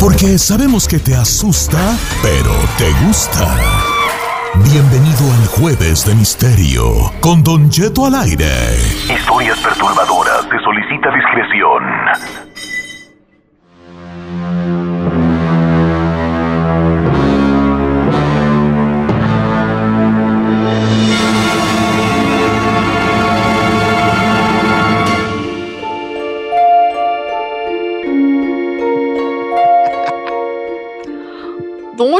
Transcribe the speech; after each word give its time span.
Porque 0.00 0.38
sabemos 0.38 0.88
que 0.88 0.98
te 0.98 1.14
asusta, 1.14 1.94
pero 2.22 2.54
te 2.78 2.90
gusta. 3.04 3.54
Bienvenido 4.54 5.30
al 5.30 5.46
Jueves 5.48 6.06
de 6.06 6.14
Misterio 6.14 7.12
con 7.20 7.44
Don 7.44 7.70
Jeto 7.70 8.06
al 8.06 8.14
aire. 8.14 8.78
Historias 9.14 9.58
perturbadoras. 9.58 10.46
Se 10.50 10.58
solicita 10.64 11.10
discreción. 11.14 11.84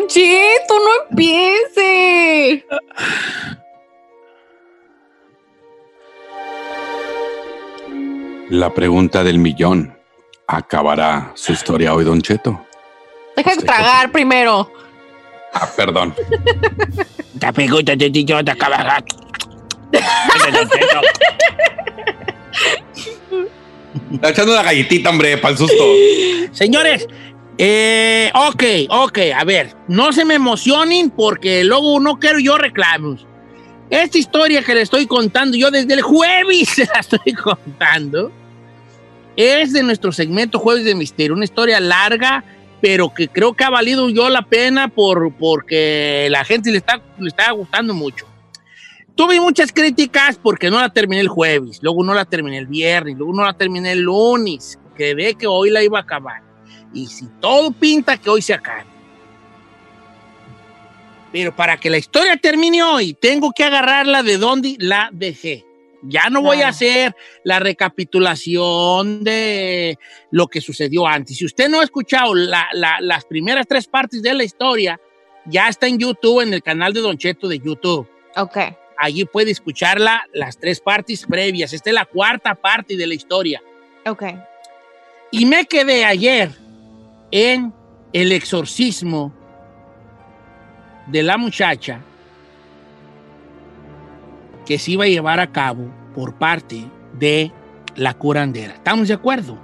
Don 0.00 0.08
Cheto, 0.08 0.74
no 0.78 0.90
empiece. 1.10 2.64
La 8.48 8.72
pregunta 8.72 9.22
del 9.22 9.38
millón. 9.38 9.94
¿Acabará 10.46 11.32
su 11.34 11.52
historia 11.52 11.94
hoy, 11.94 12.04
Don 12.04 12.22
Cheto? 12.22 12.66
Deja 13.36 13.54
de 13.56 13.62
tragar 13.62 14.10
primero. 14.10 14.72
Ah, 15.52 15.68
perdón. 15.76 16.14
La 17.38 17.52
pregunta 17.52 17.94
del 17.94 18.10
millón 18.10 18.48
acabará. 18.48 19.04
Está 24.12 24.30
echando 24.30 24.52
una 24.52 24.62
galletita, 24.62 25.10
hombre, 25.10 25.36
para 25.36 25.52
el 25.52 25.58
susto. 25.58 25.84
Señores, 26.52 27.06
eh, 27.62 28.32
ok, 28.34 28.62
ok, 28.88 29.18
a 29.36 29.44
ver, 29.44 29.76
no 29.86 30.12
se 30.12 30.24
me 30.24 30.32
emocionen 30.32 31.10
porque 31.10 31.62
luego 31.62 32.00
no 32.00 32.18
quiero 32.18 32.38
yo 32.38 32.56
reclamos. 32.56 33.26
Esta 33.90 34.16
historia 34.16 34.62
que 34.62 34.74
le 34.74 34.80
estoy 34.80 35.06
contando, 35.06 35.58
yo 35.58 35.70
desde 35.70 35.92
el 35.92 36.00
jueves 36.00 36.68
se 36.74 36.86
la 36.86 37.00
estoy 37.00 37.34
contando, 37.34 38.32
es 39.36 39.74
de 39.74 39.82
nuestro 39.82 40.10
segmento 40.10 40.58
Jueves 40.58 40.86
de 40.86 40.94
Misterio, 40.94 41.34
una 41.34 41.44
historia 41.44 41.80
larga, 41.80 42.42
pero 42.80 43.12
que 43.12 43.28
creo 43.28 43.52
que 43.52 43.64
ha 43.64 43.68
valido 43.68 44.08
yo 44.08 44.30
la 44.30 44.40
pena 44.40 44.88
por, 44.88 45.30
porque 45.34 46.28
la 46.30 46.46
gente 46.46 46.70
le 46.70 46.78
está, 46.78 47.02
le 47.18 47.28
está 47.28 47.50
gustando 47.50 47.92
mucho. 47.92 48.24
Tuve 49.14 49.38
muchas 49.38 49.70
críticas 49.70 50.40
porque 50.42 50.70
no 50.70 50.80
la 50.80 50.88
terminé 50.88 51.20
el 51.20 51.28
jueves, 51.28 51.80
luego 51.82 52.02
no 52.04 52.14
la 52.14 52.24
terminé 52.24 52.56
el 52.56 52.68
viernes, 52.68 53.18
luego 53.18 53.34
no 53.34 53.44
la 53.44 53.52
terminé 53.52 53.92
el 53.92 54.00
lunes, 54.00 54.78
que 54.96 55.14
ve 55.14 55.34
que 55.34 55.46
hoy 55.46 55.68
la 55.68 55.82
iba 55.82 55.98
a 55.98 56.02
acabar. 56.02 56.49
Y 56.92 57.06
si 57.06 57.26
todo 57.40 57.70
pinta 57.72 58.16
que 58.16 58.30
hoy 58.30 58.42
se 58.42 58.54
acabe. 58.54 58.84
Pero 61.32 61.54
para 61.54 61.76
que 61.76 61.88
la 61.90 61.98
historia 61.98 62.36
termine 62.36 62.82
hoy, 62.82 63.14
tengo 63.14 63.52
que 63.52 63.62
agarrarla 63.64 64.22
de 64.22 64.36
donde 64.36 64.76
la 64.78 65.10
dejé. 65.12 65.64
Ya 66.02 66.28
no 66.30 66.40
voy 66.42 66.62
a 66.62 66.68
hacer 66.68 67.14
la 67.44 67.60
recapitulación 67.60 69.22
de 69.22 69.98
lo 70.30 70.48
que 70.48 70.60
sucedió 70.60 71.06
antes. 71.06 71.36
Si 71.36 71.44
usted 71.44 71.68
no 71.68 71.80
ha 71.80 71.84
escuchado 71.84 72.34
la- 72.34 72.68
la- 72.72 72.96
las 73.00 73.24
primeras 73.26 73.66
tres 73.68 73.86
partes 73.86 74.22
de 74.22 74.32
la 74.34 74.42
historia, 74.42 74.98
ya 75.46 75.68
está 75.68 75.86
en 75.86 75.98
YouTube, 75.98 76.40
en 76.40 76.54
el 76.54 76.62
canal 76.62 76.92
de 76.94 77.00
Don 77.00 77.18
Cheto 77.18 77.46
de 77.48 77.58
YouTube. 77.58 78.08
Ok. 78.36 78.56
Allí 78.96 79.24
puede 79.26 79.50
escucharla 79.50 80.24
las 80.32 80.58
tres 80.58 80.80
partes 80.80 81.24
previas. 81.28 81.72
Esta 81.72 81.90
es 81.90 81.94
la 81.94 82.06
cuarta 82.06 82.54
parte 82.54 82.96
de 82.96 83.06
la 83.06 83.14
historia. 83.14 83.62
Ok. 84.06 84.24
Y 85.32 85.44
me 85.46 85.66
quedé 85.66 86.04
ayer 86.04 86.50
en 87.30 87.72
el 88.12 88.32
exorcismo 88.32 89.32
de 91.06 91.22
la 91.22 91.36
muchacha 91.38 92.00
que 94.66 94.78
se 94.78 94.92
iba 94.92 95.04
a 95.04 95.08
llevar 95.08 95.40
a 95.40 95.48
cabo 95.50 95.88
por 96.14 96.34
parte 96.34 96.84
de 97.14 97.52
la 97.96 98.14
curandera. 98.14 98.74
¿Estamos 98.74 99.08
de 99.08 99.14
acuerdo? 99.14 99.58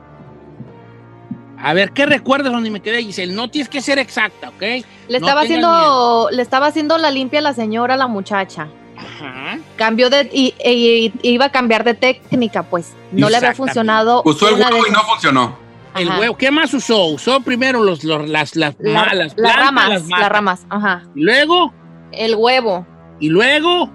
A 1.58 1.72
ver, 1.72 1.92
¿qué 1.92 2.06
recuerdas 2.06 2.52
donde 2.52 2.70
me 2.70 2.80
quedé, 2.80 3.02
Giselle? 3.02 3.32
No 3.32 3.48
tienes 3.48 3.68
que 3.68 3.80
ser 3.80 3.98
exacta, 3.98 4.50
¿ok? 4.50 4.60
Le 4.62 4.84
No 5.08 5.16
estaba 5.26 5.40
haciendo, 5.42 6.28
le 6.30 6.42
estaba 6.42 6.66
haciendo 6.66 6.98
la 6.98 7.10
limpia 7.10 7.38
a 7.38 7.42
la 7.42 7.54
señora, 7.54 7.94
a 7.94 7.96
la 7.96 8.06
muchacha. 8.08 8.68
Ajá. 8.96 9.58
Cambió 9.76 10.10
de, 10.10 10.28
y, 10.32 10.54
y- 10.64 11.12
y 11.22 11.30
iba 11.30 11.46
a 11.46 11.52
cambiar 11.52 11.84
de 11.84 11.94
técnica, 11.94 12.62
pues. 12.64 12.92
No 13.12 13.30
le 13.30 13.36
había 13.36 13.54
funcionado. 13.54 14.22
Usó 14.24 14.48
el 14.48 14.54
una 14.56 14.68
huevo 14.70 14.84
de 14.84 14.90
y 14.90 14.92
no 14.92 15.00
funcionó. 15.02 15.65
El 15.98 16.08
huevo, 16.08 16.36
¿qué 16.36 16.50
más 16.50 16.72
usó? 16.74 17.06
Usó 17.06 17.40
primero 17.40 17.82
los, 17.82 18.04
los- 18.04 18.28
las, 18.28 18.54
las, 18.56 18.76
La- 18.78 19.04
ma- 19.04 19.14
las 19.14 19.34
ramas, 19.36 20.06
las 20.08 20.28
ramas, 20.28 20.66
ajá. 20.70 21.02
Y 21.14 21.22
luego, 21.22 21.72
El 22.12 22.34
huevo. 22.36 22.86
y 23.20 23.28
luego, 23.28 23.90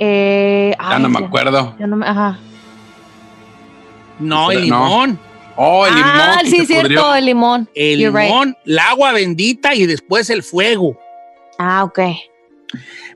Eh, 0.00 0.74
Ya 0.78 0.90
ay, 0.96 1.02
no 1.02 1.08
me 1.08 1.18
acuerdo. 1.26 1.74
ya 1.78 1.86
no 1.88 1.96
me- 1.96 2.06
ajá. 2.06 2.38
no, 4.20 4.50
el 4.52 4.68
No. 4.68 4.84
limón. 4.84 5.18
Oh, 5.56 5.86
el 5.88 5.94
limón. 5.96 6.10
ah, 6.14 6.40
sí, 6.44 6.64
cierto, 6.66 6.82
pudrió. 6.88 7.14
el 7.16 7.24
limón. 7.24 7.68
El 7.74 7.98
You're 7.98 8.16
right. 8.16 8.30
limón, 8.30 8.56
el 8.64 8.78
agua 8.78 9.10
bendita 9.12 9.74
y 9.74 9.86
después 9.86 10.30
el 10.30 10.44
fuego. 10.44 10.96
Ah, 11.58 11.82
ok. 11.82 11.98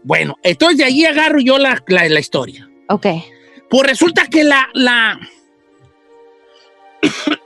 Bueno, 0.03 0.37
entonces 0.43 0.79
de 0.79 0.85
ahí 0.85 1.05
agarro 1.05 1.39
yo 1.39 1.57
la, 1.59 1.81
la, 1.87 2.09
la 2.09 2.19
historia. 2.19 2.69
Ok. 2.89 3.07
Pues 3.71 3.87
resulta 3.89 4.27
que 4.27 4.43
la, 4.43 4.69
la, 4.75 5.21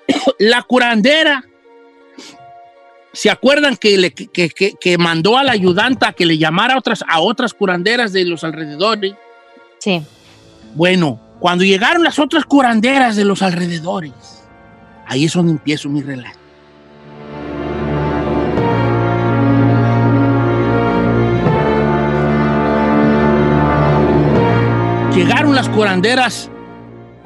la 0.38 0.62
curandera, 0.62 1.44
¿se 3.12 3.30
acuerdan 3.30 3.76
que, 3.76 3.96
le, 3.98 4.12
que, 4.12 4.48
que- 4.50 4.74
que 4.80 4.98
mandó 4.98 5.38
a 5.38 5.44
la 5.44 5.52
ayudanta 5.52 6.08
a 6.08 6.12
que 6.12 6.26
le 6.26 6.38
llamara 6.38 6.74
a 6.74 6.78
otras, 6.78 7.04
a 7.08 7.20
otras 7.20 7.54
curanderas 7.54 8.12
de 8.12 8.24
los 8.24 8.44
alrededores? 8.44 9.14
Sí. 9.78 10.02
Bueno, 10.74 11.20
cuando 11.40 11.64
llegaron 11.64 12.02
las 12.04 12.18
otras 12.18 12.44
curanderas 12.44 13.16
de 13.16 13.24
los 13.24 13.42
alrededores, 13.42 14.12
ahí 15.06 15.24
es 15.24 15.32
donde 15.32 15.52
empiezo 15.52 15.88
mi 15.88 16.02
relato. 16.02 16.38
Llegaron 25.14 25.54
las 25.54 25.68
curanderas 25.70 26.50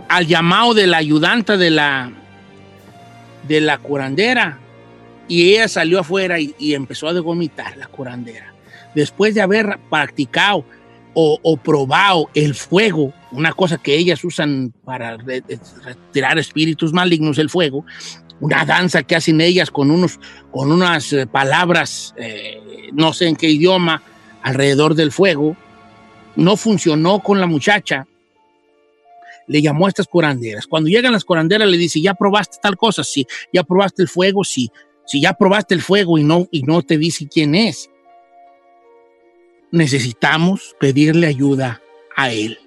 al 0.09 0.27
llamado 0.27 0.75
de 0.75 0.87
la 0.87 0.99
ayudanta 0.99 1.57
de 1.57 1.71
la, 1.71 2.13
de 3.47 3.61
la 3.61 3.79
curandera 3.79 4.59
y 5.29 5.53
ella 5.53 5.69
salió 5.69 6.01
afuera 6.01 6.41
y, 6.41 6.75
empezó 6.75 7.09
a 7.09 7.21
vomitar 7.21 7.77
la 7.77 7.87
curandera. 7.87 8.53
Después 8.95 9.35
de 9.35 9.41
haber 9.41 9.79
practicado 9.89 10.65
o, 11.15 11.57
probado 11.57 12.29
el 12.35 12.55
fuego, 12.55 13.13
una 13.31 13.53
cosa 13.53 13.79
que 13.79 13.95
ellas 13.97 14.25
usan 14.25 14.73
para 14.85 15.17
re- 15.17 15.45
retirar 15.85 16.39
espíritus 16.39 16.93
malignos, 16.93 17.39
el 17.39 17.51
fuego, 17.51 17.85
una 18.41 18.65
danza 18.65 19.03
que 19.03 19.17
hacen 19.17 19.41
ellas 19.41 19.71
con, 19.71 19.91
unos, 19.91 20.19
con 20.51 20.73
unas 20.73 21.13
eh, 21.13 21.27
palabras, 21.27 22.15
eh, 22.17 22.91
no 22.93 23.13
sé 23.13 23.29
en 23.29 23.37
qué 23.37 23.51
idioma, 23.51 24.03
alrededor 24.43 24.95
del 24.95 25.13
fuego, 25.13 25.57
no 26.37 26.57
funcionó 26.57 27.21
con 27.21 27.39
la 27.41 27.47
muchacha, 27.47 28.07
le 29.51 29.61
llamó 29.61 29.87
a 29.87 29.89
estas 29.89 30.07
curanderas. 30.07 30.65
Cuando 30.65 30.89
llegan 30.89 31.13
las 31.13 31.25
curanderas 31.25 31.69
le 31.69 31.77
dice, 31.77 32.01
¿ya 32.01 32.15
probaste 32.15 32.59
tal 32.63 32.77
cosa? 32.77 33.03
Sí. 33.03 33.27
¿Ya 33.53 33.65
probaste 33.65 34.03
el 34.03 34.09
fuego? 34.09 34.45
Sí. 34.45 34.71
Si 35.05 35.21
ya 35.21 35.33
probaste 35.33 35.75
el 35.75 35.83
fuego 35.83 36.19
y 36.19 36.23
no, 36.23 36.47
y 36.53 36.63
no 36.63 36.83
te 36.83 36.97
dice 36.97 37.27
quién 37.29 37.57
es, 37.57 37.91
necesitamos 39.73 40.77
pedirle 40.79 41.27
ayuda 41.27 41.83
a 42.15 42.33
él. 42.33 42.61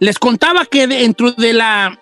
Les 0.00 0.18
contaba 0.18 0.66
que 0.66 0.88
dentro 0.88 1.30
de 1.30 1.52
la, 1.52 2.00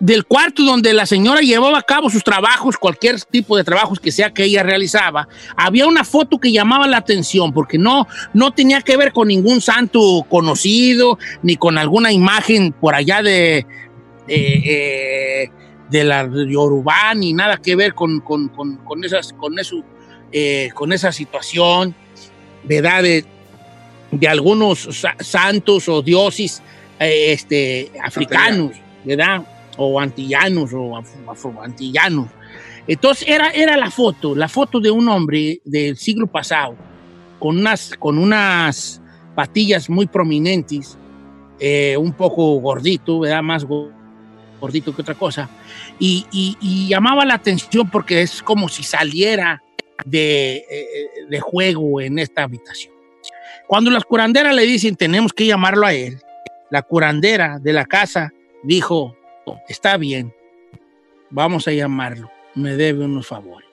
del 0.00 0.24
cuarto 0.26 0.62
donde 0.62 0.92
la 0.92 1.06
señora 1.06 1.40
llevaba 1.40 1.78
a 1.78 1.82
cabo 1.82 2.08
sus 2.08 2.22
trabajos, 2.22 2.76
cualquier 2.76 3.20
tipo 3.22 3.56
de 3.56 3.64
trabajos 3.64 3.98
que 3.98 4.12
sea 4.12 4.32
que 4.32 4.44
ella 4.44 4.62
realizaba, 4.62 5.28
había 5.56 5.86
una 5.86 6.04
foto 6.04 6.38
que 6.38 6.52
llamaba 6.52 6.86
la 6.86 6.98
atención 6.98 7.52
porque 7.52 7.78
no, 7.78 8.06
no 8.32 8.52
tenía 8.52 8.80
que 8.80 8.96
ver 8.96 9.12
con 9.12 9.26
ningún 9.28 9.60
santo 9.60 10.24
conocido 10.30 11.18
ni 11.42 11.56
con 11.56 11.78
alguna 11.78 12.12
imagen 12.12 12.72
por 12.72 12.94
allá 12.94 13.22
de, 13.22 13.66
de, 14.28 15.42
eh, 15.44 15.50
de 15.90 16.04
la 16.04 16.28
Yorubá 16.48 17.14
ni 17.14 17.32
nada 17.32 17.56
que 17.56 17.74
ver 17.74 17.94
con, 17.94 18.20
con, 18.20 18.48
con, 18.50 18.76
con 18.76 19.04
esas, 19.04 19.32
con, 19.32 19.58
eso, 19.58 19.82
eh, 20.30 20.68
con 20.74 20.92
esa 20.92 21.10
situación, 21.10 21.94
¿verdad? 22.62 23.02
De, 23.02 23.24
de 24.12 24.28
algunos 24.28 24.88
sa- 24.92 25.16
santos 25.18 25.88
o 25.88 26.02
dioses 26.02 26.62
eh, 27.00 27.32
este, 27.32 27.90
africanos, 28.02 28.72
¿verdad? 29.04 29.42
O 29.78 29.98
antillanos 30.00 30.72
o 30.74 30.96
afro- 30.96 31.30
afroantillanos. 31.30 32.26
Entonces 32.86 33.26
era, 33.28 33.48
era 33.50 33.76
la 33.76 33.90
foto, 33.90 34.34
la 34.34 34.48
foto 34.48 34.80
de 34.80 34.90
un 34.90 35.08
hombre 35.08 35.60
del 35.64 35.96
siglo 35.96 36.26
pasado, 36.26 36.74
con 37.38 37.58
unas, 37.58 37.94
con 37.98 38.18
unas 38.18 39.00
patillas 39.34 39.88
muy 39.88 40.06
prominentes, 40.06 40.98
eh, 41.60 41.96
un 41.96 42.12
poco 42.12 42.58
gordito, 42.60 43.20
¿verdad? 43.20 43.42
Más 43.42 43.64
go- 43.64 43.90
gordito 44.60 44.94
que 44.96 45.02
otra 45.02 45.14
cosa, 45.14 45.48
y, 46.00 46.26
y- 46.32 46.88
llamaba 46.88 47.24
la 47.24 47.34
atención 47.34 47.88
porque 47.90 48.22
es 48.22 48.42
como 48.42 48.68
si 48.68 48.82
saliera 48.82 49.62
de, 50.04 50.56
eh, 50.56 51.08
de 51.28 51.40
juego 51.40 52.00
en 52.00 52.18
esta 52.18 52.42
habitación. 52.42 52.92
Cuando 53.68 53.90
las 53.90 54.04
curanderas 54.04 54.54
le 54.56 54.62
dicen 54.62 54.96
tenemos 54.96 55.32
que 55.32 55.46
llamarlo 55.46 55.86
a 55.86 55.92
él, 55.92 56.18
la 56.70 56.82
curandera 56.82 57.58
de 57.60 57.72
la 57.72 57.84
casa 57.84 58.32
dijo, 58.64 59.14
está 59.68 59.96
bien, 59.96 60.34
vamos 61.30 61.68
a 61.68 61.72
llamarlo, 61.72 62.30
me 62.54 62.76
debe 62.76 63.04
unos 63.04 63.26
favores. 63.26 63.68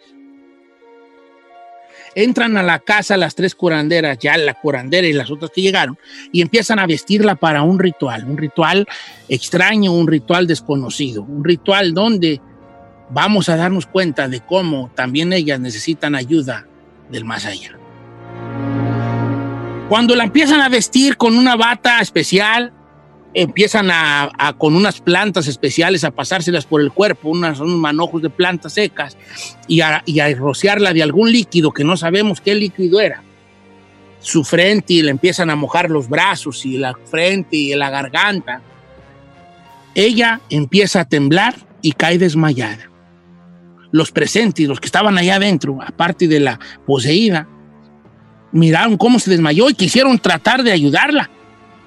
Entran 2.13 2.55
a 2.55 2.63
la 2.63 2.79
casa 2.79 3.17
las 3.17 3.35
tres 3.35 3.55
curanderas, 3.55 4.17
ya 4.19 4.37
la 4.37 4.53
curandera 4.53 5.05
y 5.05 5.11
las 5.13 5.29
otras 5.29 5.51
que 5.51 5.61
llegaron, 5.61 5.97
y 6.31 6.41
empiezan 6.41 6.79
a 6.79 6.87
vestirla 6.87 7.35
para 7.35 7.61
un 7.61 7.77
ritual, 7.77 8.23
un 8.25 8.37
ritual 8.37 8.87
extraño, 9.27 9.91
un 9.91 10.07
ritual 10.07 10.47
desconocido, 10.47 11.23
un 11.23 11.43
ritual 11.43 11.93
donde 11.93 12.39
vamos 13.09 13.49
a 13.49 13.57
darnos 13.57 13.85
cuenta 13.85 14.29
de 14.29 14.39
cómo 14.39 14.91
también 14.95 15.33
ellas 15.33 15.59
necesitan 15.59 16.15
ayuda 16.15 16.65
del 17.09 17.25
más 17.25 17.45
allá. 17.45 17.77
Cuando 19.89 20.15
la 20.15 20.23
empiezan 20.23 20.61
a 20.61 20.69
vestir 20.69 21.15
con 21.17 21.37
una 21.37 21.55
bata 21.55 21.99
especial, 21.99 22.73
empiezan 23.35 23.91
a, 23.91 24.31
a- 24.37 24.53
con 24.53 24.75
unas 24.75 25.01
plantas 25.01 25.47
especiales 25.47 26.03
a 26.03 26.11
pasárselas 26.11 26.65
por 26.65 26.81
el 26.81 26.91
cuerpo, 26.91 27.29
unas, 27.29 27.59
unos 27.59 27.77
manojos 27.77 28.21
de 28.21 28.29
plantas 28.29 28.73
secas, 28.73 29.17
y 29.67 29.81
a, 29.81 30.01
rociarla 30.35 30.93
de 30.93 31.03
algún 31.03 31.31
líquido 31.31 31.71
que 31.71 31.83
no 31.83 31.97
sabemos 31.97 32.41
qué 32.41 32.55
líquido 32.55 32.99
era. 33.01 33.21
Su 34.21 34.43
frente 34.43 34.93
y 34.93 35.01
le 35.03 35.11
empiezan 35.11 35.49
a 35.51 35.55
mojar 35.55 35.91
los 35.91 36.09
brazos 36.09 36.65
y 36.65 36.77
la 36.77 36.95
frente 37.11 37.57
y 37.57 37.75
la 37.75 37.89
garganta. 37.91 38.61
Ella 39.93 40.41
empieza 40.49 41.01
a 41.01 41.05
temblar 41.05 41.55
y 41.81 41.91
cae 41.91 42.17
desmayada. 42.17 42.89
Los 43.91 44.11
presentes, 44.11 44.67
los 44.67 44.79
que 44.79 44.87
estaban 44.87 45.17
allá 45.17 45.35
adentro, 45.35 45.77
aparte 45.85 46.27
de 46.27 46.39
la 46.39 46.59
poseída, 46.87 47.47
miraron 48.51 48.97
cómo 48.97 49.19
se 49.19 49.29
desmayó 49.29 49.69
y 49.69 49.73
quisieron 49.75 50.17
tratar 50.17 50.63
de 50.63 50.71
ayudarla. 50.71 51.29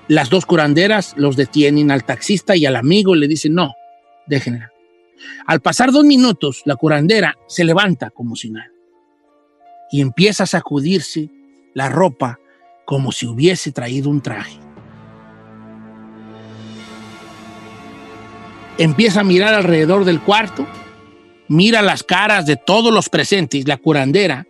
Las 0.08 0.30
dos 0.30 0.46
curanderas 0.46 1.14
los 1.16 1.36
detienen 1.36 1.90
al 1.90 2.04
taxista 2.04 2.56
y 2.56 2.66
al 2.66 2.76
amigo 2.76 3.14
y 3.14 3.20
le 3.20 3.28
dicen, 3.28 3.54
no, 3.54 3.74
déjenla. 4.26 4.72
Al 5.46 5.60
pasar 5.60 5.92
dos 5.92 6.04
minutos, 6.04 6.62
la 6.64 6.76
curandera 6.76 7.36
se 7.46 7.64
levanta 7.64 8.10
como 8.10 8.36
si 8.36 8.50
nada 8.50 8.70
y 9.90 10.00
empieza 10.00 10.44
a 10.44 10.46
sacudirse 10.46 11.30
la 11.74 11.88
ropa 11.88 12.38
como 12.84 13.12
si 13.12 13.26
hubiese 13.26 13.72
traído 13.72 14.10
un 14.10 14.20
traje. 14.20 14.58
Empieza 18.78 19.20
a 19.20 19.24
mirar 19.24 19.54
alrededor 19.54 20.04
del 20.04 20.20
cuarto, 20.20 20.66
mira 21.48 21.82
las 21.82 22.02
caras 22.02 22.46
de 22.46 22.56
todos 22.56 22.92
los 22.92 23.08
presentes, 23.08 23.66
la 23.66 23.76
curandera, 23.76 24.46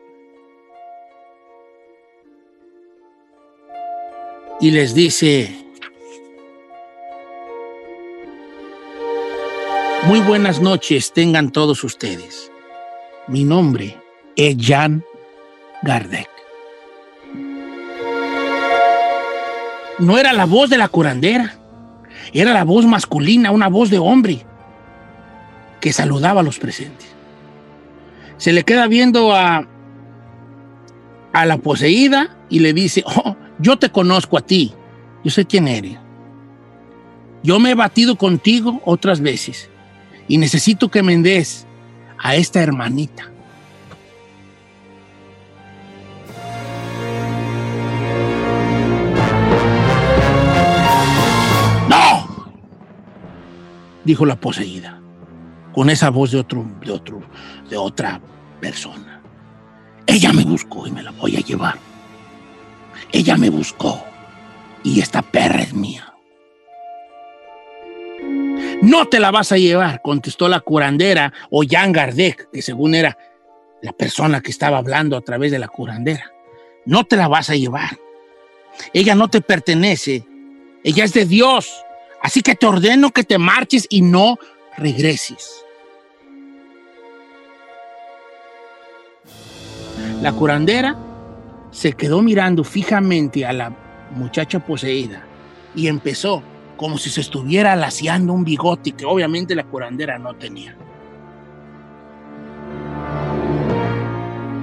y 4.61 4.71
les 4.71 4.95
dice, 4.95 5.55
muy 10.05 10.21
buenas 10.21 10.61
noches 10.61 11.13
tengan 11.13 11.51
todos 11.51 11.85
ustedes. 11.85 12.51
Mi 13.29 13.45
nombre 13.45 13.97
es 14.37 14.57
Jan 14.59 15.05
Gardek. 15.83 16.29
No 19.99 20.19
era 20.19 20.33
la 20.33 20.47
voz 20.47 20.71
de 20.71 20.79
la 20.79 20.89
curandera, 20.89 21.57
era 22.33 22.53
la 22.53 22.65
voz 22.65 22.85
masculina, 22.85 23.51
una 23.51 23.69
voz 23.69 23.91
de 23.91 23.99
hombre 23.99 24.45
que 25.81 25.93
saludaba 25.93 26.41
a 26.41 26.45
los 26.45 26.59
presentes. 26.59 27.09
Se 28.37 28.53
le 28.53 28.65
queda 28.65 28.87
viendo 28.87 29.35
a, 29.35 29.67
a 31.33 31.47
la 31.47 31.59
poseída 31.59 32.37
y 32.49 32.61
le 32.61 32.73
dice, 32.73 33.03
oh, 33.07 33.37
yo 33.59 33.79
te 33.79 33.91
conozco 33.91 34.39
a 34.39 34.43
ti, 34.43 34.73
yo 35.25 35.31
sé 35.31 35.45
quién 35.45 35.69
eres. 35.69 35.99
Yo 37.43 37.59
me 37.59 37.71
he 37.71 37.75
batido 37.75 38.17
contigo 38.17 38.81
otras 38.85 39.21
veces 39.21 39.71
y 40.27 40.39
necesito 40.39 40.91
que 40.91 41.03
me 41.03 41.17
des 41.19 41.67
a 42.19 42.35
esta 42.35 42.61
hermanita. 42.61 43.31
¡No! 51.89 52.53
Dijo 54.05 54.27
la 54.27 54.37
poseída, 54.37 55.01
con 55.73 55.91
esa 55.91 56.11
voz 56.11 56.33
de 56.33 56.39
otro, 56.39 56.67
de 56.85 56.91
otro, 56.91 57.21
de 57.71 57.77
otra 57.77 58.21
persona. 58.61 59.08
Ella 60.09 60.33
me 60.33 60.43
buscó 60.43 60.87
y 60.87 60.91
me 60.91 61.03
la 61.03 61.11
voy 61.11 61.37
a 61.37 61.41
llevar. 61.41 61.79
Ella 63.13 63.37
me 63.37 63.51
buscó 63.51 64.03
y 64.83 65.01
esta 65.01 65.21
perra 65.21 65.61
es 65.61 65.75
mía. 65.75 66.15
No 68.81 69.07
te 69.07 69.21
la 69.21 69.31
vas 69.31 69.53
a 69.53 69.59
llevar, 69.59 70.01
contestó 70.01 70.49
la 70.49 70.61
curandera 70.61 71.35
o 71.51 71.63
Jan 71.69 71.93
Gardek, 71.93 72.51
que 72.51 72.63
según 72.63 72.95
era 72.95 73.19
la 73.83 73.93
persona 73.93 74.41
que 74.41 74.51
estaba 74.51 74.79
hablando 74.79 75.15
a 75.15 75.21
través 75.21 75.53
de 75.53 75.59
la 75.59 75.69
curandera. 75.69 76.33
No 76.87 77.05
te 77.05 77.17
la 77.17 77.29
vas 77.29 77.51
a 77.51 77.57
llevar. 77.57 77.99
Ella 78.95 79.15
no 79.15 79.29
te 79.29 79.43
pertenece. 79.43 80.25
Ella 80.85 81.05
es 81.05 81.13
de 81.13 81.27
Dios. 81.27 81.85
Así 82.23 82.41
que 82.41 82.55
te 82.55 82.67
ordeno 82.67 83.11
que 83.11 83.25
te 83.25 83.37
marches 83.37 83.87
y 83.91 84.01
no 84.01 84.39
regreses. 84.79 85.67
La 90.23 90.33
curandera 90.33 90.97
se 91.71 91.93
quedó 91.93 92.23
mirando 92.23 92.65
fijamente 92.65 93.47
a 93.47 93.53
la 93.53 93.73
muchacha 94.11 94.59
poseída 94.59 95.23
y 95.77 95.87
empezó 95.87 96.43
como 96.77 96.99
si 96.99 97.09
se 97.09 97.21
estuviera 97.21 97.77
laciando 97.77 98.33
un 98.33 98.45
bigote 98.45 98.93
que 98.93 99.05
obviamente 99.05 99.55
la 99.55 99.63
curandera 99.63 100.19
no 100.19 100.35
tenía. 100.35 100.75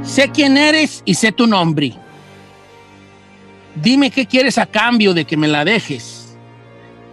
Sé 0.03 0.29
quién 0.29 0.57
eres 0.57 1.01
y 1.05 1.13
sé 1.13 1.31
tu 1.31 1.47
nombre. 1.47 1.93
Dime 3.75 4.11
qué 4.11 4.25
quieres 4.25 4.57
a 4.57 4.65
cambio 4.65 5.13
de 5.13 5.23
que 5.23 5.37
me 5.37 5.47
la 5.47 5.63
dejes. 5.63 6.37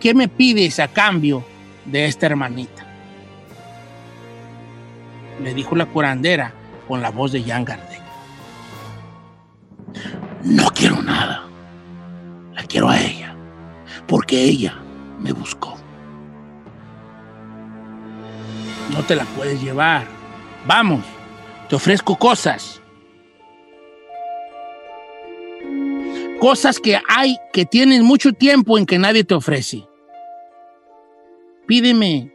¿Qué 0.00 0.15
me 0.15 0.27
pides 0.27 0.81
a 0.81 0.89
cambio 0.89 1.44
de 1.85 2.06
esta 2.06 2.27
hermanita? 2.27 2.87
Le 5.43 5.55
dijo 5.55 5.77
la 5.77 5.87
curandera 5.87 6.53
con 6.89 7.01
la 7.01 7.11
voz 7.11 7.32
de 7.32 7.43
Gardek. 7.43 7.92
No 10.44 10.69
quiero 10.70 11.03
nada. 11.03 11.44
La 12.55 12.65
quiero 12.65 12.89
a 12.89 13.01
ella. 13.01 13.34
Porque 14.06 14.43
ella 14.43 14.75
me 15.20 15.32
buscó. 15.32 15.77
No 18.93 19.03
te 19.05 19.17
la 19.17 19.25
puedes 19.25 19.63
llevar. 19.63 20.06
Vamos, 20.67 21.05
te 21.69 21.77
ofrezco 21.77 22.17
cosas. 22.17 22.81
Cosas 26.41 26.81
que 26.81 27.01
hay 27.08 27.37
que 27.53 27.65
tienen 27.65 28.05
mucho 28.05 28.32
tiempo 28.32 28.77
en 28.77 28.84
que 28.84 28.99
nadie 28.99 29.25
te 29.25 29.34
ofrece. 29.34 29.87
Pídeme 31.67 32.32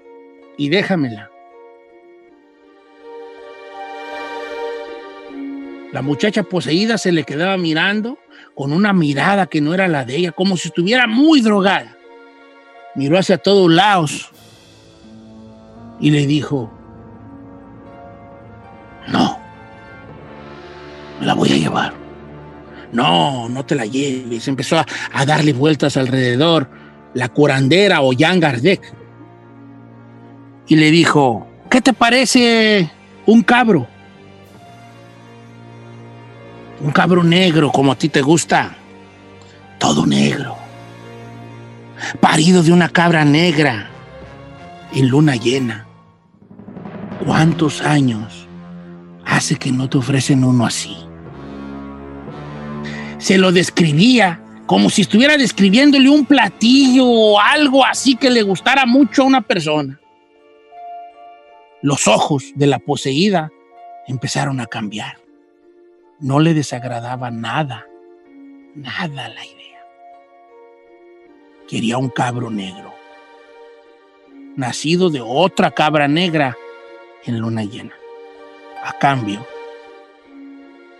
y 0.58 0.70
déjamela. 0.70 1.30
La 5.98 6.04
muchacha 6.04 6.44
poseída 6.44 7.00
se 7.00 7.12
le 7.12 7.24
quedaba 7.24 7.58
mirando 7.58 8.20
con 8.54 8.72
una 8.72 8.94
mirada 8.94 9.48
que 9.48 9.62
no 9.62 9.74
era 9.74 9.88
la 9.88 10.06
de 10.06 10.18
ella, 10.18 10.32
como 10.32 10.56
si 10.56 10.68
estuviera 10.68 11.08
muy 11.08 11.42
drogada. 11.42 11.98
Miró 12.94 13.18
hacia 13.18 13.39
todos 13.39 13.72
lados 13.72 14.30
y 16.00 16.12
le 16.12 16.27
dijo, 16.27 16.72
no, 19.08 19.39
me 21.20 21.25
la 21.25 21.34
voy 21.34 21.51
a 21.51 21.56
llevar. 21.56 21.94
No, 22.92 23.50
no 23.50 23.66
te 23.66 23.74
la 23.74 23.88
lleves. 23.88 24.48
Empezó 24.48 24.77
a, 24.77 24.86
a 25.12 25.25
darle 25.25 25.54
vueltas 25.54 25.98
alrededor 25.98 26.70
la 27.16 27.27
curandera 27.30 28.04
o 28.04 28.12
Jan 28.16 28.39
Gardek. 28.39 28.94
Y 30.68 30.75
le 30.75 30.92
dijo, 30.92 31.48
¿qué 31.72 31.82
te 31.82 31.94
parece 31.94 32.88
un 33.25 33.42
cabro? 33.42 33.97
Un 36.80 36.92
cabro 36.92 37.24
negro 37.24 37.72
como 37.72 37.92
a 37.92 37.98
ti 37.98 38.10
te 38.10 38.22
gusta. 38.22 38.76
Todo 39.80 40.06
negro. 40.06 40.56
Parido 42.20 42.62
de 42.62 42.72
una 42.72 42.90
cabra 42.90 43.26
negra 43.26 43.90
en 44.94 45.08
luna 45.10 45.36
llena. 45.36 45.88
¿Cuántos 47.26 47.82
años 47.82 48.48
hace 49.26 49.56
que 49.56 49.72
no 49.72 49.90
te 49.90 49.98
ofrecen 49.98 50.44
uno 50.44 50.66
así? 50.66 50.96
Se 53.18 53.38
lo 53.38 53.52
describía 53.52 54.42
como 54.68 54.90
si 54.90 55.02
estuviera 55.02 55.38
describiéndole 55.38 56.10
un 56.10 56.26
platillo 56.26 57.06
o 57.06 57.40
algo 57.40 57.84
así 57.86 58.16
que 58.16 58.30
le 58.30 58.44
gustara 58.44 58.86
mucho 58.86 59.24
a 59.24 59.26
una 59.26 59.42
persona. 59.42 60.00
los 61.82 62.08
ojos 62.08 62.44
de 62.56 62.68
la 62.68 62.80
poseída 62.80 63.50
empezaron 64.08 64.60
a 64.60 64.66
cambiar. 64.66 65.27
No 66.20 66.40
le 66.40 66.56
desagradaba 66.56 67.30
nada, 67.30 67.86
nada 68.74 69.30
la 69.30 69.46
idea. 69.46 69.86
Quería 71.68 72.00
un 72.00 72.10
cabro 72.10 72.50
negro, 72.50 72.92
nacido 74.56 75.12
de 75.12 75.22
otra 75.22 75.70
cabra 75.70 76.08
negra 76.08 76.58
en 77.24 77.38
luna 77.38 77.64
llena, 77.66 77.94
a 78.84 78.94
cambio 78.94 79.46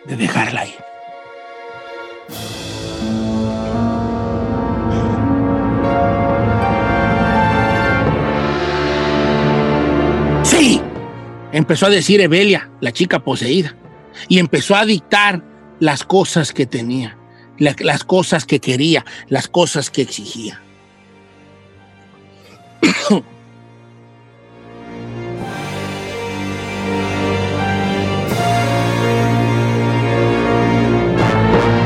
de 0.06 0.18
dejarla 0.18 0.68
ir. 0.68 0.76
Sí, 10.44 10.80
empezó 11.52 11.88
a 11.88 11.90
decir 11.90 12.22
Evelia, 12.22 12.70
la 12.82 12.92
chica 12.92 13.18
poseída, 13.18 13.76
y 14.28 14.40
empezó 14.40 14.76
a 14.76 14.86
dictar 14.86 15.44
las 15.80 16.04
cosas 16.04 16.54
que 16.54 16.66
tenía, 16.66 17.18
la- 17.58 17.76
las 17.80 18.04
cosas 18.04 18.46
que 18.46 18.60
quería, 18.60 19.06
las 19.28 19.48
cosas 19.48 19.90
que 19.90 20.02
exigía. 20.04 20.62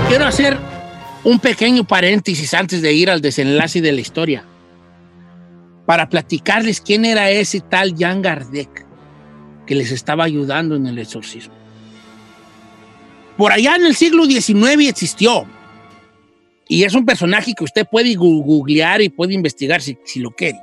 Quiero 0.07 0.25
hacer 0.25 0.57
un 1.23 1.39
pequeño 1.39 1.85
paréntesis 1.85 2.53
antes 2.53 2.81
de 2.81 2.93
ir 2.93 3.09
al 3.09 3.21
desenlace 3.21 3.81
de 3.81 3.91
la 3.93 4.01
historia 4.01 4.43
para 5.85 6.09
platicarles 6.09 6.81
quién 6.81 7.05
era 7.05 7.29
ese 7.29 7.61
tal 7.61 7.95
Jan 7.97 8.21
Gardek 8.21 8.85
que 9.65 9.75
les 9.75 9.91
estaba 9.91 10.23
ayudando 10.25 10.75
en 10.75 10.87
el 10.87 10.99
exorcismo. 10.99 11.53
Por 13.37 13.51
allá 13.51 13.75
en 13.75 13.85
el 13.85 13.95
siglo 13.95 14.25
XIX 14.25 14.87
existió 14.87 15.47
y 16.71 16.85
es 16.85 16.93
un 16.93 17.05
personaje 17.05 17.53
que 17.53 17.65
usted 17.65 17.85
puede 17.85 18.15
googlear 18.15 19.01
y 19.01 19.09
puede 19.09 19.33
investigar 19.33 19.81
si, 19.81 19.97
lo 20.21 20.31
quiere. 20.31 20.57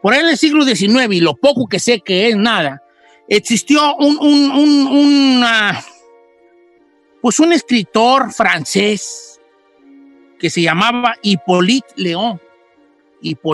Por 0.00 0.14
ahí 0.14 0.20
en 0.20 0.28
el 0.28 0.38
siglo 0.38 0.64
XIX, 0.64 1.12
y 1.12 1.20
lo 1.20 1.34
poco 1.34 1.66
que 1.66 1.80
sé 1.80 1.98
que 1.98 2.28
es 2.28 2.36
nada, 2.36 2.80
existió 3.26 3.96
un, 3.96 4.18
un, 4.18 4.50
un, 4.52 5.44
pues 7.20 7.40
un 7.40 7.52
escritor 7.52 8.32
francés 8.32 9.40
que 10.38 10.48
se 10.48 10.62
llamaba 10.62 11.16
Hippolyte 11.22 11.94
León, 11.96 12.40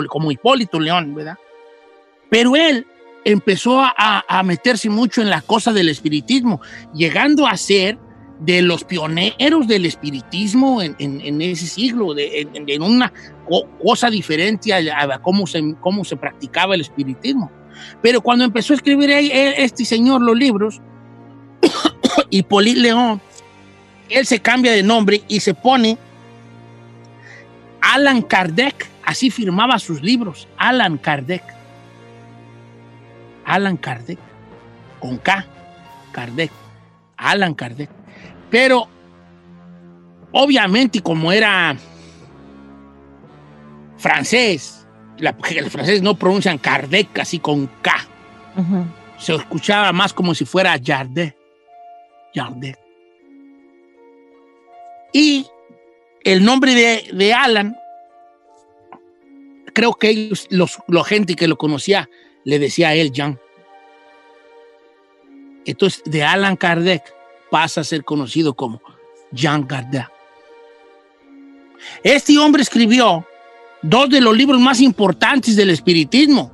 como 0.07 0.31
Hipólito 0.31 0.79
León, 0.79 1.15
¿verdad? 1.15 1.39
Pero 2.29 2.55
él 2.55 2.85
empezó 3.23 3.81
a, 3.81 4.23
a 4.27 4.43
meterse 4.43 4.91
mucho 4.91 5.23
en 5.23 5.31
la 5.31 5.41
cosa 5.41 5.73
del 5.73 5.89
espiritismo, 5.89 6.61
llegando 6.93 7.47
a 7.47 7.57
ser 7.57 7.97
de 8.39 8.61
los 8.61 8.83
pioneros 8.83 9.67
del 9.67 9.85
espiritismo 9.85 10.81
en, 10.81 10.95
en- 10.99 11.41
ese 11.41 11.67
siglo, 11.67 12.13
de- 12.13 12.41
en, 12.53 12.81
una 12.81 13.11
co- 13.47 13.67
cosa 13.81 14.09
diferente 14.09 14.73
a, 14.73 15.19
cómo, 15.19 15.47
se, 15.47 15.75
cómo 15.79 16.03
se 16.03 16.17
practicaba 16.17 16.75
el 16.75 16.81
espiritismo. 16.81 17.49
Pero 18.01 18.21
cuando 18.21 18.43
empezó 18.43 18.73
a 18.73 18.75
escribir 18.75 19.09
él- 19.09 19.31
él- 19.31 19.53
este 19.57 19.85
señor 19.85 20.21
los 20.21 20.37
libros, 20.37 20.81
Hippolyte 22.29 22.79
León, 22.79 23.21
él 24.09 24.25
se 24.25 24.39
cambia 24.39 24.71
de 24.73 24.83
nombre 24.83 25.23
y 25.27 25.39
se 25.39 25.53
pone 25.53 25.97
Alan 27.81 28.21
Kardec, 28.21 28.87
así 29.05 29.29
firmaba 29.29 29.79
sus 29.79 30.01
libros, 30.01 30.47
Alan 30.57 30.97
Kardec. 30.97 31.43
Alan 33.45 33.77
Kardec, 33.77 34.17
con 34.99 35.17
K, 35.17 35.45
Kardec, 36.11 36.51
Alan 37.15 37.53
Kardec. 37.53 37.89
Pero, 38.55 38.87
obviamente, 40.31 41.01
como 41.01 41.29
era 41.29 41.75
francés, 43.97 44.87
la- 45.17 45.35
los 45.61 45.69
franceses 45.73 46.01
no 46.01 46.15
pronuncian 46.15 46.57
Kardec 46.57 47.19
así 47.19 47.37
con 47.37 47.67
K, 47.81 48.07
se 49.17 49.35
escuchaba 49.35 49.91
más 49.91 50.13
como 50.13 50.33
si 50.33 50.45
fuera 50.45 50.79
Jardin. 50.81 51.35
Jardin. 52.33 52.77
Y 55.11 55.45
el 56.23 56.45
nombre 56.45 56.75
de, 56.75 57.09
de 57.11 57.33
Alan, 57.33 57.75
creo 59.73 59.95
que 59.95 60.11
ellos, 60.11 60.47
los, 60.49 60.79
la 60.87 61.03
gente 61.03 61.35
que 61.35 61.49
lo 61.49 61.57
conocía, 61.57 62.09
le 62.45 62.57
decía 62.57 62.87
a 62.87 62.93
él 62.95 63.11
Jean. 63.11 63.37
Entonces, 65.65 66.01
de 66.05 66.23
Alan 66.23 66.55
Kardec 66.55 67.14
pasa 67.55 67.79
a 67.79 67.83
ser 67.85 68.03
conocido 68.03 68.53
como 68.53 68.81
Jean 69.31 69.63
Kardec. 69.63 70.11
Este 72.03 72.37
hombre 72.37 72.61
escribió 72.63 73.25
dos 73.81 74.09
de 74.09 74.19
los 74.19 74.35
libros 74.35 74.59
más 74.59 74.81
importantes 74.81 75.55
del 75.55 75.69
espiritismo. 75.69 76.51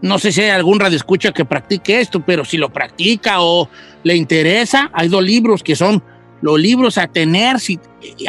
No 0.00 0.18
sé 0.18 0.32
si 0.32 0.40
hay 0.40 0.48
algún 0.48 0.80
radioescucha 0.80 1.30
que 1.32 1.44
practique 1.44 2.00
esto, 2.00 2.24
pero 2.24 2.42
si 2.46 2.56
lo 2.56 2.72
practica 2.72 3.42
o 3.42 3.68
le 4.02 4.16
interesa, 4.16 4.90
hay 4.94 5.08
dos 5.08 5.22
libros 5.22 5.62
que 5.62 5.76
son 5.76 6.02
los 6.40 6.58
libros 6.58 6.96
a 6.96 7.06
tener, 7.06 7.60
si- 7.60 7.78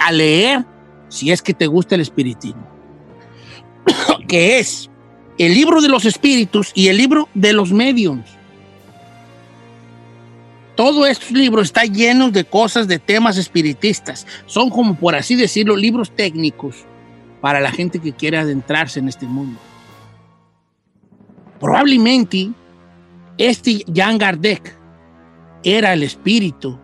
a 0.01 0.11
leer, 0.11 0.65
si 1.07 1.31
es 1.31 1.41
que 1.41 1.53
te 1.53 1.65
gusta 1.67 1.95
el 1.95 2.01
espiritismo. 2.01 2.67
que 4.27 4.59
es 4.59 4.89
el 5.37 5.53
libro 5.53 5.79
de 5.81 5.87
los 5.87 6.03
espíritus 6.03 6.73
y 6.75 6.89
el 6.89 6.97
libro 6.97 7.29
de 7.33 7.53
los 7.53 7.71
mediums. 7.71 8.34
Todos 10.75 11.07
estos 11.07 11.31
libros 11.31 11.67
están 11.67 11.93
llenos 11.93 12.33
de 12.33 12.43
cosas, 12.43 12.87
de 12.87 12.99
temas 12.99 13.37
espiritistas. 13.37 14.27
Son 14.45 14.69
como, 14.69 14.95
por 14.95 15.15
así 15.15 15.35
decirlo, 15.35 15.75
libros 15.75 16.11
técnicos 16.13 16.85
para 17.41 17.59
la 17.59 17.71
gente 17.71 17.99
que 17.99 18.11
quiere 18.11 18.37
adentrarse 18.37 18.99
en 18.99 19.07
este 19.07 19.25
mundo. 19.25 19.59
Probablemente 21.59 22.49
este 23.37 23.85
Jan 23.93 24.17
Kardec 24.17 24.75
era 25.63 25.93
el 25.93 26.03
espíritu 26.03 26.79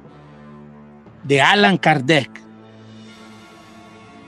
de 1.23 1.41
Alan 1.41 1.77
Kardec 1.77 2.29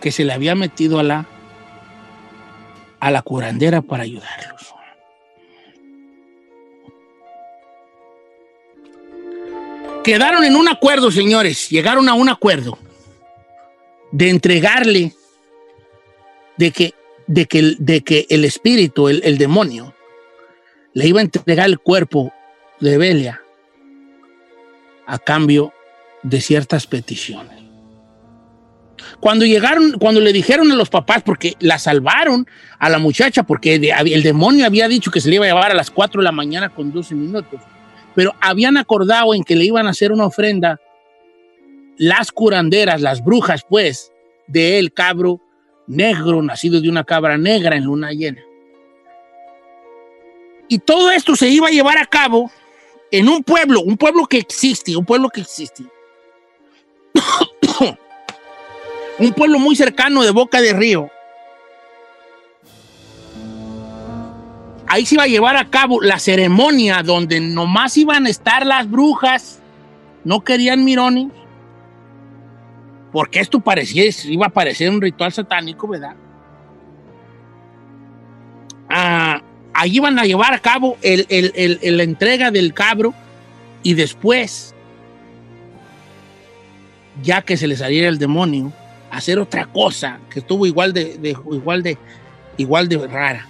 que 0.01 0.11
se 0.11 0.25
le 0.25 0.33
había 0.33 0.53
metido 0.53 0.99
a 0.99 1.03
la 1.03 1.25
a 2.99 3.11
la 3.11 3.21
curandera 3.21 3.81
para 3.81 4.03
ayudarlos. 4.03 4.42
Quedaron 10.03 10.43
en 10.43 10.55
un 10.55 10.67
acuerdo, 10.67 11.11
señores, 11.11 11.69
llegaron 11.69 12.09
a 12.09 12.13
un 12.13 12.29
acuerdo 12.29 12.77
de 14.11 14.29
entregarle 14.29 15.13
de 16.57 16.71
que, 16.71 16.93
de 17.27 17.45
que, 17.45 17.75
de 17.79 18.03
que 18.03 18.27
el 18.29 18.45
espíritu, 18.45 19.07
el, 19.07 19.21
el 19.23 19.37
demonio, 19.37 19.95
le 20.93 21.07
iba 21.07 21.19
a 21.19 21.23
entregar 21.23 21.67
el 21.67 21.79
cuerpo 21.79 22.33
de 22.79 22.97
Belia 22.97 23.41
a 25.07 25.19
cambio 25.19 25.73
de 26.21 26.41
ciertas 26.41 26.85
peticiones. 26.85 27.63
Cuando 29.19 29.45
llegaron, 29.45 29.93
cuando 29.99 30.19
le 30.19 30.33
dijeron 30.33 30.71
a 30.71 30.75
los 30.75 30.89
papás, 30.89 31.23
porque 31.23 31.55
la 31.59 31.79
salvaron 31.79 32.45
a 32.79 32.89
la 32.89 32.99
muchacha, 32.99 33.43
porque 33.43 33.75
el 33.75 34.23
demonio 34.23 34.65
había 34.65 34.87
dicho 34.87 35.11
que 35.11 35.21
se 35.21 35.29
le 35.29 35.35
iba 35.35 35.45
a 35.45 35.47
llevar 35.47 35.71
a 35.71 35.75
las 35.75 35.91
4 35.91 36.21
de 36.21 36.25
la 36.25 36.31
mañana 36.31 36.69
con 36.69 36.91
12 36.91 37.15
minutos, 37.15 37.61
pero 38.15 38.33
habían 38.41 38.77
acordado 38.77 39.33
en 39.33 39.43
que 39.43 39.55
le 39.55 39.65
iban 39.65 39.87
a 39.87 39.91
hacer 39.91 40.11
una 40.11 40.25
ofrenda 40.25 40.79
las 41.97 42.31
curanderas, 42.31 43.01
las 43.01 43.23
brujas, 43.23 43.63
pues, 43.67 44.11
de 44.47 44.79
el 44.79 44.93
cabro 44.93 45.39
negro, 45.87 46.41
nacido 46.41 46.81
de 46.81 46.89
una 46.89 47.03
cabra 47.03 47.37
negra 47.37 47.75
en 47.75 47.83
luna 47.83 48.11
llena. 48.11 48.41
Y 50.67 50.79
todo 50.79 51.11
esto 51.11 51.35
se 51.35 51.49
iba 51.49 51.67
a 51.67 51.71
llevar 51.71 51.97
a 51.97 52.05
cabo 52.05 52.49
en 53.11 53.29
un 53.29 53.43
pueblo, 53.43 53.81
un 53.81 53.97
pueblo 53.97 54.25
que 54.25 54.37
existe, 54.37 54.95
un 54.95 55.05
pueblo 55.05 55.29
que 55.29 55.41
existe. 55.41 55.83
un 59.19 59.33
pueblo 59.33 59.59
muy 59.59 59.75
cercano 59.75 60.23
de 60.23 60.31
Boca 60.31 60.61
de 60.61 60.73
Río. 60.73 61.11
Ahí 64.93 65.07
se 65.07 65.15
iba 65.15 65.23
a 65.23 65.27
llevar 65.27 65.57
a 65.57 65.71
cabo 65.71 65.99
la 66.03 66.19
ceremonia 66.19 67.01
donde 67.01 67.39
nomás 67.39 67.97
iban 67.97 68.27
a 68.27 68.29
estar 68.29 68.63
las 68.63 68.87
brujas, 68.87 69.59
no 70.23 70.43
querían 70.43 70.85
mirones, 70.85 71.29
porque 73.11 73.39
esto 73.39 73.59
parecía, 73.59 74.03
iba 74.25 74.45
a 74.45 74.49
parecer 74.49 74.91
un 74.91 75.01
ritual 75.01 75.33
satánico, 75.33 75.87
¿verdad? 75.87 76.15
Ah, 78.87 79.41
ahí 79.73 79.95
iban 79.95 80.19
a 80.19 80.25
llevar 80.25 80.53
a 80.53 80.59
cabo 80.59 80.95
la 81.01 82.03
entrega 82.03 82.51
del 82.51 82.71
cabro 82.75 83.15
y 83.81 83.95
después, 83.95 84.75
ya 87.23 87.41
que 87.41 87.57
se 87.57 87.65
le 87.65 87.75
saliera 87.77 88.09
el 88.09 88.19
demonio, 88.19 88.71
hacer 89.09 89.39
otra 89.39 89.65
cosa 89.65 90.19
que 90.29 90.37
estuvo 90.37 90.67
igual 90.67 90.93
de, 90.93 91.17
de- 91.17 91.29
igual 91.51 91.81
de, 91.81 91.97
igual 92.57 92.87
de 92.87 93.07
rara. 93.07 93.47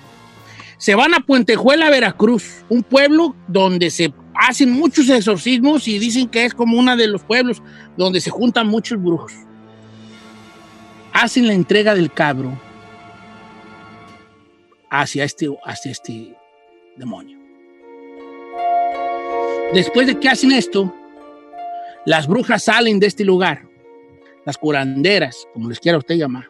Se 0.83 0.95
van 0.95 1.13
a 1.13 1.21
Puentejuela, 1.21 1.89
Veracruz, 1.89 2.65
un 2.67 2.83
pueblo 2.83 3.37
donde 3.47 3.89
se 3.89 4.13
hacen 4.35 4.69
muchos 4.69 5.07
exorcismos 5.07 5.87
y 5.87 5.97
dicen 5.97 6.27
que 6.27 6.43
es 6.43 6.53
como 6.53 6.77
uno 6.77 6.97
de 6.97 7.07
los 7.07 7.23
pueblos 7.23 7.61
donde 7.95 8.19
se 8.19 8.29
juntan 8.29 8.67
muchos 8.67 9.01
brujos. 9.01 9.31
Hacen 11.13 11.47
la 11.47 11.53
entrega 11.53 11.95
del 11.95 12.11
cabro 12.11 12.59
hacia 14.89 15.23
este, 15.23 15.47
hacia 15.63 15.91
este 15.93 16.35
demonio. 16.97 17.39
Después 19.73 20.05
de 20.05 20.19
que 20.19 20.27
hacen 20.27 20.51
esto, 20.51 20.93
las 22.05 22.27
brujas 22.27 22.61
salen 22.61 22.99
de 22.99 23.07
este 23.07 23.23
lugar, 23.23 23.61
las 24.45 24.57
curanderas, 24.57 25.47
como 25.53 25.69
les 25.69 25.79
quiera 25.79 25.97
usted 25.97 26.15
llamar, 26.15 26.49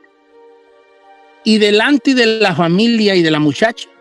y 1.43 1.59
delante 1.59 2.15
de 2.15 2.25
la 2.25 2.55
familia 2.55 3.13
y 3.13 3.21
de 3.21 3.29
la 3.29 3.39
muchacha, 3.39 3.92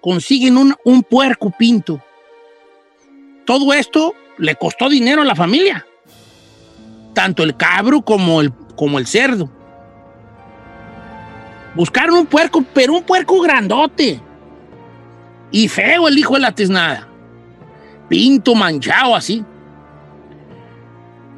consiguen 0.00 0.56
un, 0.56 0.74
un 0.84 1.02
puerco 1.02 1.52
pinto. 1.56 2.02
Todo 3.44 3.72
esto 3.72 4.14
le 4.36 4.54
costó 4.54 4.88
dinero 4.88 5.22
a 5.22 5.24
la 5.24 5.34
familia, 5.34 5.86
tanto 7.14 7.42
el 7.42 7.56
cabro 7.56 8.02
como 8.02 8.40
el, 8.40 8.52
como 8.76 8.98
el 8.98 9.06
cerdo. 9.06 9.50
Buscaron 11.74 12.18
un 12.18 12.26
puerco, 12.26 12.64
pero 12.74 12.94
un 12.94 13.04
puerco 13.04 13.40
grandote. 13.40 14.20
Y 15.50 15.68
feo 15.68 16.08
el 16.08 16.18
hijo 16.18 16.34
de 16.34 16.40
la 16.40 16.52
tiznada. 16.52 17.06
Pinto, 18.08 18.54
manchado 18.54 19.14
así. 19.14 19.44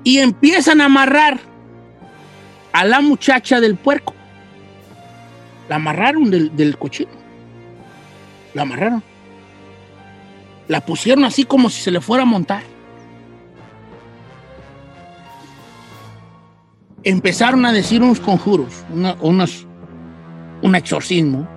Y 0.03 0.19
empiezan 0.19 0.81
a 0.81 0.87
amarrar 0.87 1.39
a 2.73 2.85
la 2.85 3.01
muchacha 3.01 3.61
del 3.61 3.77
puerco. 3.77 4.15
La 5.69 5.77
amarraron 5.77 6.31
del, 6.31 6.57
del 6.57 6.79
cochino. 6.79 7.20
La 8.55 8.63
amarraron. 8.63 9.03
La 10.69 10.85
pusieron 10.85 11.25
así 11.25 11.45
como 11.45 11.69
si 11.71 11.81
se 11.81 11.91
le 11.91 12.01
fuera 12.01 12.23
a 12.23 12.27
montar. 12.27 12.63
Empezaron 17.03 17.65
a 17.65 17.73
decir 17.73 18.03
unos 18.03 18.21
conjuros, 18.21 18.85
unos, 19.21 19.67
un 20.63 20.75
exorcismo. 20.75 21.49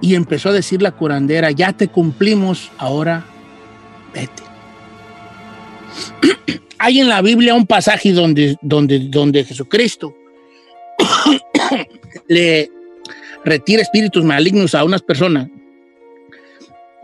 Y 0.00 0.14
empezó 0.14 0.48
a 0.48 0.52
decir 0.52 0.82
la 0.82 0.92
curandera, 0.92 1.50
ya 1.50 1.72
te 1.72 1.88
cumplimos, 1.88 2.70
ahora 2.78 3.24
vete. 4.14 4.42
Hay 6.78 7.00
en 7.00 7.08
la 7.08 7.22
Biblia 7.22 7.54
un 7.54 7.66
pasaje 7.66 8.12
donde, 8.12 8.56
donde, 8.62 8.98
donde 8.98 9.44
Jesucristo 9.44 10.14
le 12.28 12.70
retira 13.44 13.82
espíritus 13.82 14.24
malignos 14.24 14.74
a 14.74 14.84
unas 14.84 15.02
personas 15.02 15.48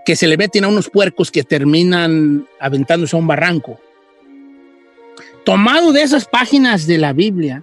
que 0.05 0.17
se 0.17 0.27
le 0.27 0.37
meten 0.37 0.65
a 0.65 0.69
unos 0.69 0.89
puercos 0.89 1.31
que 1.31 1.43
terminan 1.43 2.47
aventándose 2.61 3.15
a 3.15 3.19
un 3.19 3.27
barranco. 3.27 3.79
Tomado 5.45 5.93
de 5.93 6.03
esas 6.03 6.25
páginas 6.25 6.87
de 6.87 6.99
la 6.99 7.13
Biblia, 7.13 7.63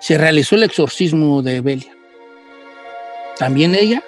se 0.00 0.18
realizó 0.18 0.56
el 0.56 0.62
exorcismo 0.62 1.42
de 1.42 1.60
Belia. 1.60 1.92
También 3.38 3.74
ella 3.74 4.02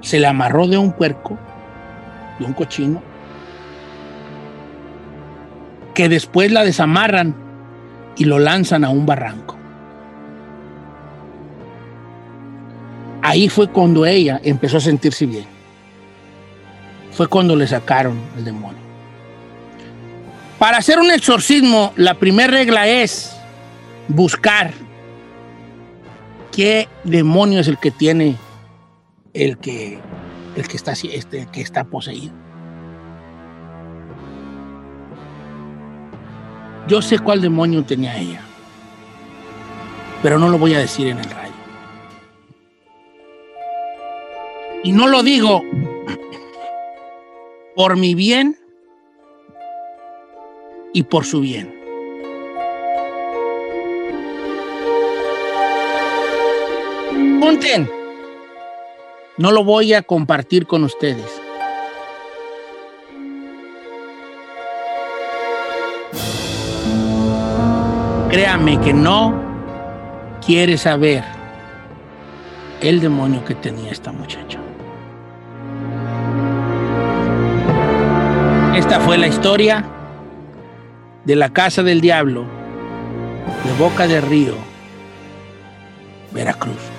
se 0.00 0.18
le 0.18 0.26
amarró 0.26 0.66
de 0.66 0.78
un 0.78 0.92
puerco, 0.92 1.38
de 2.38 2.46
un 2.46 2.52
cochino, 2.52 3.02
que 5.94 6.08
después 6.08 6.50
la 6.52 6.64
desamarran 6.64 7.34
y 8.16 8.24
lo 8.24 8.38
lanzan 8.38 8.84
a 8.84 8.90
un 8.90 9.06
barranco. 9.06 9.49
Ahí 13.30 13.48
fue 13.48 13.68
cuando 13.68 14.04
ella 14.06 14.40
empezó 14.42 14.78
a 14.78 14.80
sentirse 14.80 15.24
bien. 15.24 15.44
Fue 17.12 17.28
cuando 17.28 17.54
le 17.54 17.64
sacaron 17.64 18.18
el 18.36 18.44
demonio. 18.44 18.80
Para 20.58 20.78
hacer 20.78 20.98
un 20.98 21.12
exorcismo, 21.12 21.92
la 21.94 22.14
primera 22.14 22.50
regla 22.50 22.88
es 22.88 23.36
buscar 24.08 24.72
qué 26.50 26.88
demonio 27.04 27.60
es 27.60 27.68
el 27.68 27.78
que 27.78 27.92
tiene 27.92 28.34
el 29.32 29.58
que, 29.58 30.00
el 30.56 30.66
que, 30.66 30.76
está, 30.76 30.90
este, 30.90 31.46
que 31.52 31.60
está 31.60 31.84
poseído. 31.84 32.34
Yo 36.88 37.00
sé 37.00 37.20
cuál 37.20 37.40
demonio 37.40 37.84
tenía 37.84 38.16
ella, 38.18 38.40
pero 40.20 40.36
no 40.36 40.48
lo 40.48 40.58
voy 40.58 40.74
a 40.74 40.80
decir 40.80 41.06
en 41.06 41.18
el 41.18 41.30
radio. 41.30 41.49
Y 44.82 44.92
no 44.92 45.08
lo 45.08 45.22
digo 45.22 45.62
por 47.76 47.96
mi 47.96 48.14
bien 48.14 48.56
y 50.92 51.02
por 51.02 51.24
su 51.24 51.40
bien. 51.40 51.74
Punten. 57.40 57.90
No 59.36 59.52
lo 59.52 59.64
voy 59.64 59.94
a 59.94 60.02
compartir 60.02 60.66
con 60.66 60.84
ustedes. 60.84 61.40
Créame 68.30 68.80
que 68.80 68.92
no 68.92 69.34
quiere 70.44 70.76
saber 70.78 71.24
el 72.80 73.00
demonio 73.00 73.44
que 73.44 73.54
tenía 73.54 73.90
esta 73.90 74.12
muchacha. 74.12 74.60
Esta 78.80 78.98
fue 78.98 79.18
la 79.18 79.26
historia 79.26 79.84
de 81.26 81.36
la 81.36 81.52
casa 81.52 81.82
del 81.82 82.00
diablo 82.00 82.46
de 83.62 83.72
Boca 83.78 84.08
de 84.08 84.22
Río, 84.22 84.54
Veracruz. 86.32 86.89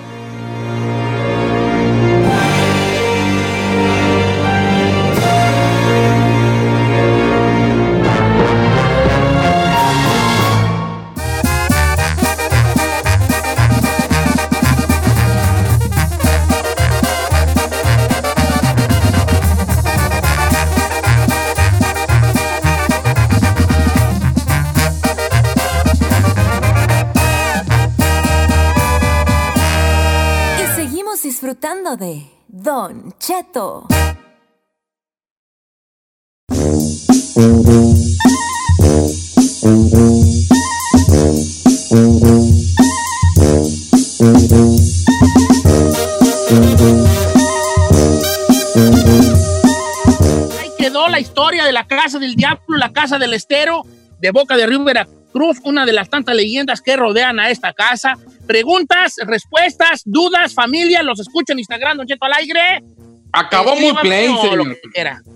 Casa 53.02 53.18
del 53.18 53.34
estero 53.34 53.82
de 54.20 54.30
Boca 54.30 54.56
de 54.56 54.64
Río 54.64 54.84
Veracruz, 54.84 55.58
una 55.64 55.84
de 55.84 55.92
las 55.92 56.08
tantas 56.08 56.36
leyendas 56.36 56.80
que 56.80 56.96
rodean 56.96 57.40
a 57.40 57.50
esta 57.50 57.72
casa. 57.72 58.16
Preguntas, 58.46 59.16
respuestas, 59.26 60.02
dudas, 60.04 60.54
familia, 60.54 61.02
los 61.02 61.18
escucho 61.18 61.52
en 61.52 61.58
Instagram, 61.58 61.96
Don 61.96 62.06
Cheto 62.06 62.24
al 62.26 62.34
aire. 62.34 62.84
Acabó 63.32 63.74
muy 63.74 63.92
plain, 63.94 64.36
señor. 64.38 64.76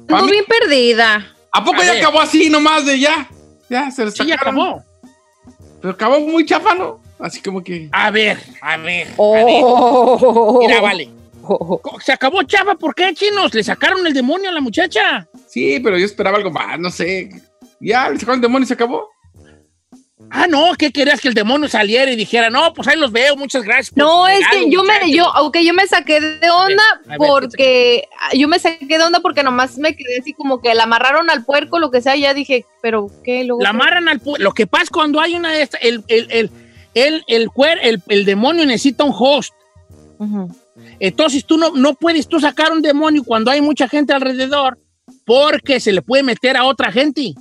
Ando 0.08 0.26
bien 0.30 0.44
perdida. 0.46 1.26
¿A 1.52 1.64
poco 1.64 1.80
A 1.80 1.84
ya 1.84 1.92
ver. 1.92 2.02
acabó 2.02 2.20
así 2.20 2.48
nomás 2.50 2.86
de 2.86 3.00
ya? 3.00 3.28
Ya, 3.68 3.90
se 3.90 4.04
le 4.04 4.10
Sí, 4.12 4.30
acabó. 4.30 4.84
Pero 5.80 5.94
acabó 5.94 6.20
muy 6.20 6.44
chafa, 6.46 6.74
¿no? 6.76 7.00
Así 7.18 7.40
como 7.42 7.64
que... 7.64 7.88
A 7.90 8.10
ver, 8.12 8.38
a 8.60 8.76
ver. 8.76 9.08
a 9.08 9.12
Oh. 9.16 10.58
ver. 10.60 10.68
Mira, 10.68 10.80
vale. 10.80 11.08
Se 12.04 12.12
acabó 12.12 12.42
Chava, 12.44 12.74
¿por 12.76 12.94
qué, 12.94 13.12
chinos? 13.14 13.52
Le 13.54 13.62
sacaron 13.64 14.06
el 14.06 14.12
demonio 14.12 14.50
a 14.50 14.52
la 14.52 14.60
muchacha. 14.60 15.26
Sí, 15.48 15.80
pero 15.80 15.96
yo 15.98 16.04
esperaba 16.04 16.36
algo 16.38 16.50
más, 16.50 16.78
no 16.78 16.90
sé. 16.90 17.30
Ya, 17.80 18.08
le 18.08 18.18
sacaron 18.18 18.36
el 18.38 18.42
demonio 18.42 18.64
y 18.64 18.68
se 18.68 18.74
acabó. 18.74 19.08
Ah, 20.30 20.46
no, 20.48 20.72
¿qué 20.78 20.90
querías 20.90 21.20
que 21.20 21.28
el 21.28 21.34
demonio 21.34 21.68
saliera 21.68 22.10
y 22.10 22.16
dijera, 22.16 22.50
no, 22.50 22.72
pues 22.74 22.88
ahí 22.88 22.98
los 22.98 23.12
veo, 23.12 23.36
muchas 23.36 23.62
gracias. 23.62 23.96
No, 23.96 24.26
es 24.26 24.40
que 24.50 24.70
yo 24.70 24.82
me, 24.82 24.94
muchachos"? 24.94 25.10
yo, 25.14 25.26
aunque 25.36 25.64
yo 25.64 25.72
me 25.72 25.86
saqué 25.86 26.20
de 26.20 26.50
onda 26.50 26.82
a 27.04 27.10
ver, 27.10 27.18
porque 27.18 28.08
yo 28.34 28.48
me 28.48 28.58
saqué 28.58 28.98
de 28.98 29.04
onda 29.04 29.20
porque 29.20 29.42
nomás 29.44 29.78
me 29.78 29.94
quedé 29.94 30.18
así 30.18 30.32
como 30.32 30.60
que 30.60 30.74
la 30.74 30.84
amarraron 30.84 31.30
al 31.30 31.44
puerco, 31.44 31.78
lo 31.78 31.90
que 31.90 32.00
sea, 32.00 32.16
y 32.16 32.22
ya 32.22 32.34
dije, 32.34 32.64
pero 32.82 33.08
qué, 33.22 33.44
luego. 33.44 33.62
La 33.62 33.68
amarran 33.68 34.08
al 34.08 34.20
pu- 34.20 34.38
Lo 34.38 34.52
que 34.52 34.66
pasa 34.66 34.86
cuando 34.92 35.20
hay 35.20 35.36
una 35.36 35.52
de 35.52 35.62
estas, 35.62 35.80
el, 35.82 36.02
el, 36.08 36.50
el, 36.94 37.22
el, 37.28 37.50
cuer, 37.50 37.78
el, 37.82 38.02
el 38.08 38.24
demonio 38.24 38.64
necesita 38.66 39.04
un 39.04 39.14
host. 39.16 39.52
Entonces 40.98 41.44
tú 41.44 41.58
no, 41.58 41.70
no 41.72 41.94
puedes 41.94 42.26
tú 42.26 42.40
sacar 42.40 42.72
un 42.72 42.82
demonio 42.82 43.22
cuando 43.22 43.50
hay 43.50 43.60
mucha 43.60 43.86
gente 43.86 44.12
alrededor 44.12 44.78
porque 45.24 45.78
se 45.78 45.92
le 45.92 46.02
puede 46.02 46.22
meter 46.22 46.56
a 46.56 46.64
otra 46.64 46.90
gente. 46.90 47.34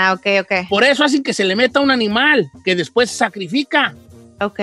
Ah, 0.00 0.12
ok, 0.12 0.26
ok. 0.42 0.68
Por 0.68 0.84
eso 0.84 1.02
hacen 1.04 1.22
que 1.22 1.32
se 1.34 1.44
le 1.44 1.56
meta 1.56 1.80
un 1.80 1.90
animal 1.90 2.48
que 2.64 2.76
después 2.76 3.10
se 3.10 3.16
sacrifica. 3.16 3.94
Ok. 4.40 4.60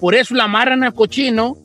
Por 0.00 0.14
eso 0.14 0.34
la 0.34 0.44
amarran 0.44 0.84
al 0.84 0.92
cochino 0.94 1.56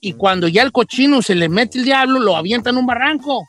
y 0.00 0.12
cuando 0.12 0.48
ya 0.48 0.62
el 0.62 0.70
cochino 0.72 1.22
se 1.22 1.34
le 1.34 1.48
mete 1.48 1.78
el 1.78 1.84
diablo, 1.84 2.20
lo 2.20 2.36
avientan 2.36 2.76
a 2.76 2.78
un 2.80 2.86
barranco. 2.86 3.46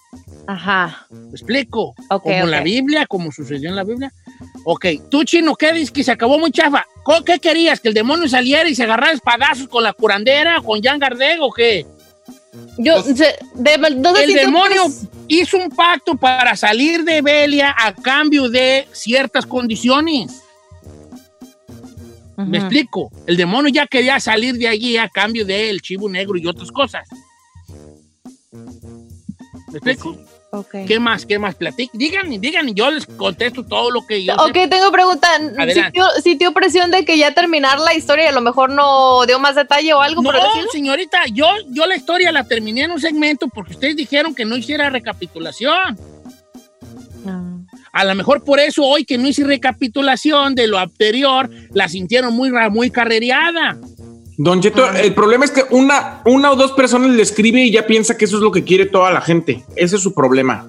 Ajá. 0.48 1.08
¿Me 1.10 1.32
explico? 1.32 1.94
Ok, 2.10 2.24
como 2.24 2.36
en 2.36 2.52
la. 2.52 2.62
Biblia, 2.62 3.06
como 3.08 3.32
sucedió 3.32 3.70
en 3.70 3.76
la 3.76 3.84
Biblia. 3.84 4.12
Ok, 4.66 4.86
tú 5.10 5.24
chino, 5.24 5.56
¿qué 5.56 5.74
dices 5.74 5.92
que 5.92 6.04
se 6.04 6.12
acabó 6.12 6.38
muy 6.39 6.52
chafa? 6.52 6.86
¿Co- 7.04 7.24
¿Qué 7.26 7.39
querías? 7.39 7.80
¿Que 7.82 7.89
el 7.89 7.94
demonio 7.94 8.28
saliera 8.30 8.70
y 8.70 8.76
se 8.76 8.84
agarrara 8.84 9.12
espadazos 9.12 9.68
con 9.68 9.84
la 9.84 9.92
curandera, 9.94 10.62
con 10.62 10.82
Jan 10.82 11.00
Gardeg 11.00 11.42
o 11.42 11.52
qué? 11.52 11.86
Yo, 12.78 13.02
Pues, 13.04 13.18
se- 13.18 13.38
de- 13.56 13.78
no 13.96 14.16
sé 14.16 14.24
el 14.26 14.30
si 14.30 14.36
demonio 14.36 14.84
puedes- 14.84 15.08
hizo 15.28 15.58
un 15.58 15.70
pacto 15.70 16.16
para 16.16 16.56
salir 16.56 17.04
de 17.04 17.22
Belia 17.22 17.76
a 17.78 17.94
cambio 17.94 18.48
de 18.50 18.88
ciertas 18.92 19.46
condiciones. 19.46 20.42
¿Me 22.36 22.58
explico? 22.58 23.12
El 23.28 23.38
demonio 23.38 23.72
ya 23.72 23.86
quería 23.88 24.20
salir 24.20 24.56
de 24.58 24.68
allí 24.68 24.98
a 24.98 25.08
cambio 25.08 25.46
del 25.46 25.82
chivo 25.82 26.10
negro 26.10 26.38
y 26.38 26.48
otras 26.48 26.72
cosas. 26.72 27.08
¿Me 28.52 29.78
explico? 29.80 30.18
¿Qué 30.88 31.00
más? 31.00 31.26
¿Qué 31.26 31.39
más? 31.39 31.56
Platic. 31.56 31.92
Díganme, 31.94 32.38
díganme, 32.38 32.74
yo 32.74 32.92
les 32.92 33.06
contesto 33.08 33.66
todo 33.66 33.89
lo 33.89 34.06
que 34.06 34.24
yo 34.24 34.36
Ok, 34.36 34.54
sé. 34.54 34.68
tengo 34.68 34.92
pregunta. 34.92 35.28
¿Sintió, 35.74 36.06
sintió 36.24 36.54
presión 36.54 36.92
de 36.92 37.06
que 37.06 37.18
ya 37.18 37.34
terminar 37.34 37.80
la 37.80 37.96
historia 37.96 38.26
y 38.26 38.28
a 38.28 38.32
lo 38.34 38.42
mejor 38.42 38.70
no 38.70 39.26
dio 39.26 39.39
más 39.39 39.56
detalle 39.56 39.94
o 39.94 40.02
algo 40.02 40.22
No, 40.22 40.32
por 40.32 40.39
señorita, 40.72 41.20
yo, 41.32 41.48
yo 41.70 41.88
la 41.88 41.96
historia 41.96 42.32
la 42.32 42.44
terminé 42.44 42.84
en 42.84 42.92
un 42.92 43.00
segmento 43.02 43.48
porque 43.48 43.74
ustedes 43.74 43.96
dijeron 43.96 44.36
que 44.36 44.46
no 44.46 44.56
hiciera 44.56 44.89
recapitulación. 44.89 45.98
A 47.92 48.04
lo 48.06 48.16
mejor 48.16 48.44
por 48.44 48.60
eso 48.60 48.84
hoy 48.84 49.06
que 49.06 49.20
no 49.20 49.28
hice 49.28 49.44
recapitulación 49.44 50.56
de 50.56 50.68
lo 50.68 50.80
anterior, 50.80 51.50
la 51.74 51.88
sintieron 51.88 52.34
muy, 52.34 52.52
muy 52.72 52.89
carrereada. 52.89 53.78
Don 54.38 54.62
Cheto, 54.62 54.89
el 54.91 55.13
problema 55.13 55.46
es 55.46 55.52
que 55.52 55.63
una, 55.69 56.22
una 56.26 56.52
o 56.52 56.56
dos 56.56 56.72
personas 56.72 57.12
le 57.12 57.22
escribe 57.22 57.63
y 57.63 57.72
ya 57.72 57.86
piensa 57.86 58.17
que 58.17 58.26
eso 58.26 58.38
es 58.38 58.41
lo 58.43 58.52
que 58.52 58.63
quiere 58.63 58.86
toda 58.88 59.12
la 59.12 59.22
gente. 59.22 59.63
Ese 59.76 59.96
es 59.98 60.02
su 60.02 60.13
problema. 60.13 60.67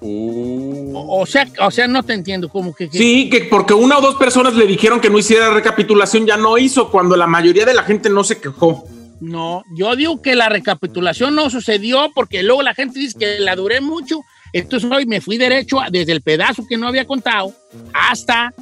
O, 0.00 1.20
o 1.20 1.26
sea, 1.26 1.46
o 1.60 1.70
sea, 1.70 1.86
no 1.88 2.02
te 2.02 2.12
entiendo 2.14 2.48
cómo 2.48 2.74
que... 2.74 2.88
que- 2.88 2.98
Sí, 2.98 3.28
que 3.30 3.40
porque 3.44 3.74
una 3.74 3.98
o 3.98 4.00
dos 4.00 4.14
personas 4.16 4.54
le 4.54 4.66
dijeron 4.66 5.00
que 5.00 5.10
no 5.10 5.18
hiciera 5.18 5.52
recapitulación, 5.52 6.26
ya 6.26 6.36
no 6.36 6.56
hizo, 6.58 6.90
cuando 6.90 7.16
la 7.16 7.26
mayoría 7.26 7.64
de 7.64 7.74
la 7.74 7.82
gente 7.82 8.08
no 8.08 8.24
se 8.24 8.38
quejó. 8.40 8.84
No, 9.20 9.62
yo 9.74 9.96
digo 9.96 10.20
que 10.20 10.34
la 10.36 10.48
recapitulación 10.48 11.34
no 11.34 11.48
sucedió 11.50 12.10
porque 12.14 12.42
luego 12.42 12.62
la 12.62 12.74
gente 12.74 12.98
dice 13.00 13.18
que 13.18 13.38
la 13.40 13.56
duré 13.56 13.80
mucho. 13.80 14.20
Entonces 14.52 14.90
hoy 14.90 15.06
me 15.06 15.20
fui 15.20 15.38
derecho 15.38 15.80
a- 15.80 15.88
desde 15.90 16.12
el 16.12 16.20
pedazo 16.22 16.64
que 16.68 16.76
no 16.76 16.86
había 16.88 17.06
contado 17.06 17.52
hasta 17.94 18.52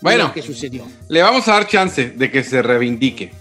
Bueno. 0.00 0.24
lo 0.28 0.32
que 0.32 0.42
sucedió. 0.42 0.86
Le 1.08 1.22
vamos 1.22 1.46
a 1.48 1.52
dar 1.52 1.66
chance 1.66 2.10
de 2.10 2.30
que 2.30 2.42
se 2.42 2.62
reivindique. 2.62 3.32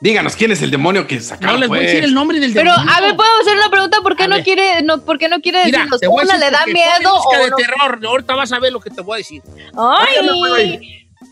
Díganos 0.00 0.36
quién 0.36 0.52
es 0.52 0.60
el 0.60 0.70
demonio 0.70 1.06
que 1.06 1.18
sacaron. 1.20 1.54
No 1.54 1.60
les 1.60 1.68
voy 1.68 1.78
a 1.78 1.80
pues? 1.80 1.92
decir 1.92 2.04
el 2.04 2.12
nombre 2.14 2.38
del 2.38 2.52
Pero, 2.52 2.70
demonio. 2.72 2.92
a 2.92 3.00
ver, 3.00 3.16
¿puedo 3.16 3.30
hacer 3.40 3.56
una 3.56 3.70
pregunta? 3.70 4.00
¿Por 4.02 4.16
qué 4.16 4.24
A 4.24 4.28
no 4.28 4.34
ver. 4.36 4.44
quiere, 4.44 4.82
no, 4.82 5.00
por 5.02 5.18
qué 5.18 5.28
no 5.28 5.40
quiere 5.40 5.64
Mira, 5.64 5.86
decirnos? 5.90 6.22
Una 6.24 6.36
le 6.36 6.50
da 6.50 6.66
miedo 6.66 7.14
o 7.14 7.36
de 7.42 7.50
no? 7.50 7.56
terror. 7.56 8.00
Ahorita 8.04 8.34
vas 8.34 8.52
a 8.52 8.58
ver 8.58 8.72
lo 8.72 8.80
que 8.80 8.90
te 8.90 9.00
voy 9.00 9.14
a 9.14 9.18
decir. 9.18 9.42
Ay, 9.76 10.16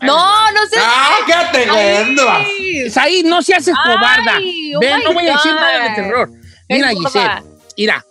no, 0.01 0.51
no 0.51 0.65
sé. 0.69 0.77
¡Ah, 0.79 1.17
qué 1.25 1.33
te 1.65 2.85
Es 2.87 2.97
ahí, 2.97 3.21
no 3.23 3.41
se 3.41 3.53
haces 3.53 3.75
cobarda. 3.85 4.37
oh 4.75 4.79
Ven, 4.79 5.01
no 5.03 5.13
voy 5.13 5.27
a 5.27 5.33
decir 5.33 5.53
nada 5.53 5.89
de 5.89 5.95
terror. 5.95 6.29
Mira, 6.67 6.91
Es 6.91 6.97
Giselle, 6.97 7.43
mira. 7.77 8.05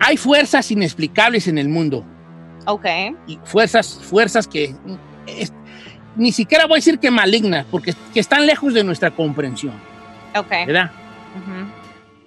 Hay 0.00 0.16
fuerzas 0.16 0.70
inexplicables 0.70 1.46
en 1.48 1.58
el 1.58 1.68
mundo. 1.68 2.04
Ok. 2.66 2.84
y 3.28 3.38
fuerzas, 3.44 4.00
fuerzas 4.02 4.48
que 4.48 4.74
es- 5.26 5.52
ni 6.16 6.32
siquiera 6.32 6.66
voy 6.66 6.76
a 6.76 6.78
decir 6.78 6.98
que 6.98 7.10
malignas, 7.10 7.66
porque 7.70 7.92
que 8.14 8.20
están 8.20 8.46
lejos 8.46 8.72
de 8.74 8.82
nuestra 8.84 9.10
comprensión, 9.10 9.74
Ok. 10.34 10.50
¿verdad? 10.66 10.90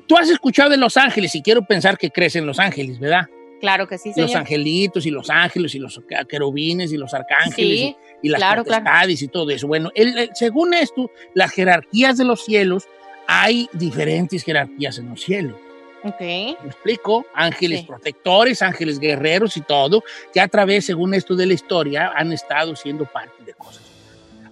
Tú 0.07 0.17
has 0.17 0.29
escuchado 0.29 0.69
de 0.69 0.77
los 0.77 0.97
ángeles 0.97 1.33
y 1.35 1.41
quiero 1.41 1.61
pensar 1.63 1.97
que 1.97 2.09
crees 2.09 2.35
en 2.35 2.45
los 2.45 2.59
ángeles, 2.59 2.99
¿verdad? 2.99 3.27
Claro 3.61 3.87
que 3.87 3.97
sí, 3.97 4.09
Los 4.09 4.27
señor. 4.31 4.37
angelitos 4.37 5.05
y 5.05 5.11
los 5.11 5.29
ángeles 5.29 5.75
y 5.75 5.79
los 5.79 6.01
querubines 6.29 6.91
y 6.93 6.97
los 6.97 7.13
arcángeles 7.13 7.55
Sí, 7.79 7.95
y, 8.23 8.27
y 8.27 8.29
las 8.29 8.39
claro, 8.39 8.63
y 9.07 9.27
todo 9.27 9.49
eso. 9.49 9.67
Bueno, 9.67 9.91
el- 9.95 10.17
el- 10.17 10.29
según 10.33 10.73
esto, 10.73 11.11
las 11.33 11.51
jerarquías 11.51 12.17
de 12.17 12.23
los 12.25 12.43
cielos, 12.45 12.87
hay 13.27 13.69
diferentes 13.73 14.43
jerarquías 14.43 14.97
en 14.97 15.09
los 15.09 15.21
cielos. 15.21 15.55
Ok. 16.03 16.21
¿Me 16.21 16.55
explico? 16.65 17.25
Ángeles 17.33 17.81
Sí. 17.81 17.85
protectores, 17.87 18.61
ángeles 18.61 18.99
guerreros 18.99 19.57
y 19.57 19.61
todo, 19.61 20.03
que 20.33 20.39
a 20.39 20.47
través, 20.47 20.85
según 20.85 21.13
esto 21.13 21.35
de 21.35 21.45
la 21.45 21.53
historia, 21.53 22.13
han 22.15 22.31
estado 22.31 22.75
siendo 22.75 23.05
parte 23.05 23.43
de 23.43 23.53
cosas. 23.53 23.83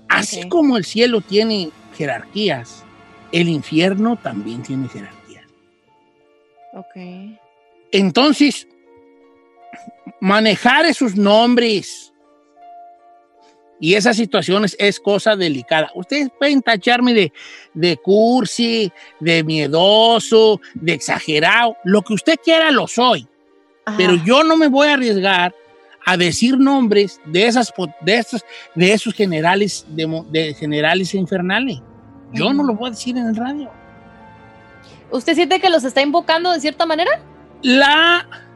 Así 0.09 0.47
como 0.49 0.77
el 0.77 0.85
cielo 0.85 1.21
tiene 1.21 1.69
jerarquías, 1.95 2.83
el 3.31 3.49
infierno 3.49 4.17
también 4.21 4.61
tiene 4.63 4.87
jerarquías. 4.89 5.45
Ok. 6.73 7.39
Entonces, 7.91 8.67
manejar 10.19 10.85
esos 10.85 11.15
nombres 11.15 12.13
y 13.79 13.93
esas 13.93 14.17
situaciones 14.17 14.75
es 14.79 14.99
cosa 14.99 15.35
delicada. 15.35 15.91
Ustedes 15.95 16.29
pueden 16.37 16.61
tacharme 16.61 17.13
de, 17.13 17.33
de 17.73 17.97
cursi, 17.97 18.91
de 19.19 19.43
miedoso, 19.43 20.59
de 20.73 20.93
exagerado, 20.93 21.77
lo 21.83 22.01
que 22.01 22.13
usted 22.13 22.35
quiera 22.43 22.71
lo 22.71 22.87
soy. 22.87 23.27
Ajá. 23.85 23.97
Pero 23.97 24.15
yo 24.25 24.43
no 24.43 24.57
me 24.57 24.67
voy 24.67 24.87
a 24.87 24.93
arriesgar 24.93 25.53
a 26.05 26.15
decir 26.15 26.57
nombres 26.57 27.19
de 27.25 27.47
esas 27.47 27.73
de 28.01 28.17
esos, 28.17 28.45
de 28.75 28.93
esos 28.93 29.13
generales 29.13 29.85
de, 29.89 30.23
de 30.31 30.53
generales 30.53 31.13
infernales. 31.13 31.81
Yo 32.33 32.53
no 32.53 32.63
lo 32.63 32.75
voy 32.75 32.87
a 32.87 32.91
decir 32.91 33.17
en 33.17 33.27
el 33.27 33.35
radio. 33.35 33.69
¿Usted 35.11 35.35
siente 35.35 35.59
que 35.59 35.69
los 35.69 35.83
está 35.83 36.01
invocando 36.01 36.51
de 36.51 36.59
cierta 36.59 36.85
manera? 36.85 37.11
La 37.61 38.46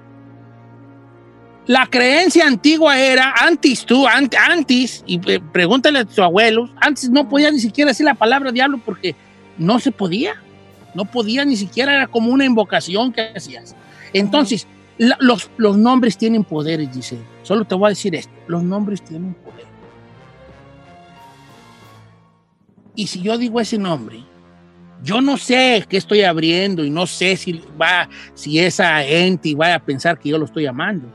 la 1.67 1.85
creencia 1.87 2.47
antigua 2.47 2.99
era 2.99 3.33
antes 3.39 3.85
tú, 3.85 4.07
an- 4.07 4.29
antes 4.49 5.03
y 5.05 5.19
pregúntale 5.19 5.99
a 5.99 6.05
tus 6.05 6.19
abuelos, 6.19 6.69
antes 6.77 7.09
no 7.09 7.29
podía 7.29 7.51
ni 7.51 7.59
siquiera 7.59 7.89
decir 7.89 8.05
la 8.05 8.15
palabra 8.15 8.51
diablo 8.51 8.79
porque 8.83 9.15
no 9.57 9.79
se 9.79 9.91
podía. 9.91 10.33
No 10.93 11.05
podía 11.05 11.45
ni 11.45 11.55
siquiera 11.55 11.95
era 11.95 12.07
como 12.07 12.31
una 12.31 12.43
invocación 12.43 13.13
que 13.13 13.31
hacías. 13.35 13.75
Entonces, 14.11 14.67
la- 14.97 15.15
los, 15.21 15.49
los 15.57 15.77
nombres 15.77 16.17
tienen 16.17 16.43
poderes, 16.43 16.93
dice. 16.93 17.17
Solo 17.43 17.63
te 17.65 17.75
voy 17.75 17.87
a 17.87 17.89
decir 17.89 18.13
esto. 18.15 18.33
Los 18.47 18.61
nombres 18.63 19.01
tienen 19.01 19.33
poder. 19.35 19.65
Y 22.95 23.07
si 23.07 23.21
yo 23.21 23.37
digo 23.37 23.59
ese 23.61 23.77
nombre, 23.77 24.23
yo 25.03 25.21
no 25.21 25.37
sé 25.37 25.85
qué 25.87 25.97
estoy 25.97 26.23
abriendo 26.23 26.83
y 26.83 26.89
no 26.89 27.07
sé 27.07 27.37
si 27.37 27.61
va, 27.81 28.09
si 28.33 28.59
esa 28.59 29.03
ente 29.05 29.55
vaya 29.55 29.75
a 29.75 29.79
pensar 29.79 30.19
que 30.19 30.29
yo 30.29 30.37
lo 30.37 30.45
estoy 30.45 30.63
llamando. 30.63 31.07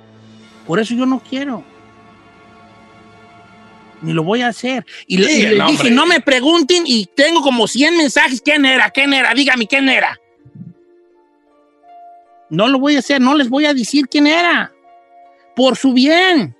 Por 0.66 0.80
eso 0.80 0.94
yo 0.94 1.06
no 1.06 1.20
quiero. 1.20 1.62
Ni 4.02 4.12
lo 4.12 4.22
voy 4.22 4.42
a 4.42 4.48
hacer. 4.48 4.84
Y, 5.06 5.18
le- 5.18 5.32
y 5.32 5.60
dije, 5.70 5.90
no 5.90 6.06
me 6.06 6.20
pregunten 6.20 6.82
y 6.86 7.06
tengo 7.06 7.40
como 7.40 7.66
100 7.66 7.96
mensajes. 7.96 8.40
¿Quién 8.42 8.64
era? 8.66 8.90
¿Quién 8.90 9.14
era? 9.14 9.32
Dígame 9.32 9.66
quién 9.66 9.88
era. 9.88 10.18
No 12.50 12.68
lo 12.68 12.78
voy 12.78 12.96
a 12.96 13.00
hacer, 13.00 13.20
no 13.20 13.34
les 13.34 13.48
voy 13.48 13.64
a 13.66 13.74
decir 13.74 14.06
quién 14.08 14.26
era. 14.26 14.72
Por 15.56 15.76
su 15.76 15.92
bien. 15.92 16.54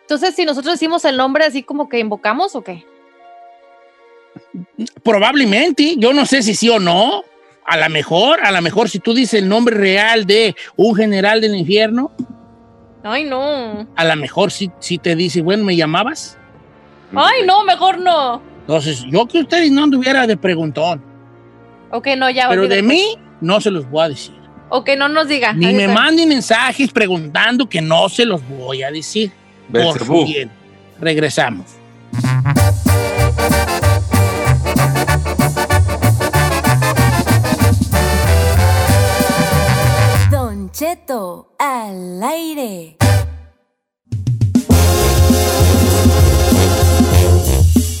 Entonces, 0.00 0.34
si 0.34 0.44
nosotros 0.44 0.74
decimos 0.74 1.04
el 1.04 1.16
nombre 1.16 1.44
así 1.44 1.62
como 1.62 1.88
que 1.88 1.98
invocamos 1.98 2.56
o 2.56 2.62
qué? 2.62 2.84
Probablemente, 5.02 5.94
yo 5.98 6.12
no 6.12 6.26
sé 6.26 6.42
si 6.42 6.54
sí 6.54 6.68
o 6.68 6.78
no. 6.80 7.24
A 7.64 7.76
lo 7.76 7.88
mejor, 7.90 8.40
a 8.44 8.50
lo 8.50 8.60
mejor 8.60 8.88
si 8.90 8.98
tú 8.98 9.14
dices 9.14 9.40
el 9.40 9.48
nombre 9.48 9.76
real 9.76 10.26
de 10.26 10.56
un 10.76 10.96
general 10.96 11.40
del 11.40 11.54
infierno, 11.54 12.10
Ay, 13.04 13.24
no. 13.24 13.86
a 13.96 14.04
lo 14.04 14.16
mejor 14.16 14.50
sí, 14.52 14.70
sí 14.78 14.98
te 14.98 15.16
dice, 15.16 15.42
bueno, 15.42 15.64
¿me 15.64 15.74
llamabas? 15.76 16.38
Ay, 17.14 17.44
no, 17.46 17.64
mejor 17.64 17.98
no. 17.98 18.40
Entonces, 18.60 19.04
yo 19.10 19.26
que 19.26 19.40
ustedes 19.40 19.70
no 19.70 19.82
anduviera 19.84 20.26
de 20.26 20.36
preguntón, 20.36 21.02
Ok, 21.90 22.08
no, 22.16 22.30
ya. 22.30 22.48
pero 22.48 22.68
de 22.68 22.82
mí 22.82 23.16
no 23.40 23.60
se 23.60 23.70
los 23.70 23.88
voy 23.90 24.04
a 24.04 24.08
decir. 24.08 24.34
Ok, 24.70 24.90
no 24.96 25.08
nos 25.08 25.28
diga. 25.28 25.52
Ni 25.52 25.66
Ahí 25.66 25.74
me 25.74 25.82
está. 25.84 25.94
manden 25.94 26.28
mensajes 26.28 26.90
preguntando 26.90 27.68
que 27.68 27.82
no 27.82 28.08
se 28.08 28.24
los 28.24 28.40
voy 28.48 28.82
a 28.82 28.90
decir. 28.90 29.30
Por 29.70 30.24
bien. 30.24 30.50
Regresamos. 31.00 31.66
Cheto 40.82 41.54
al 41.60 42.20
aire. 42.24 42.96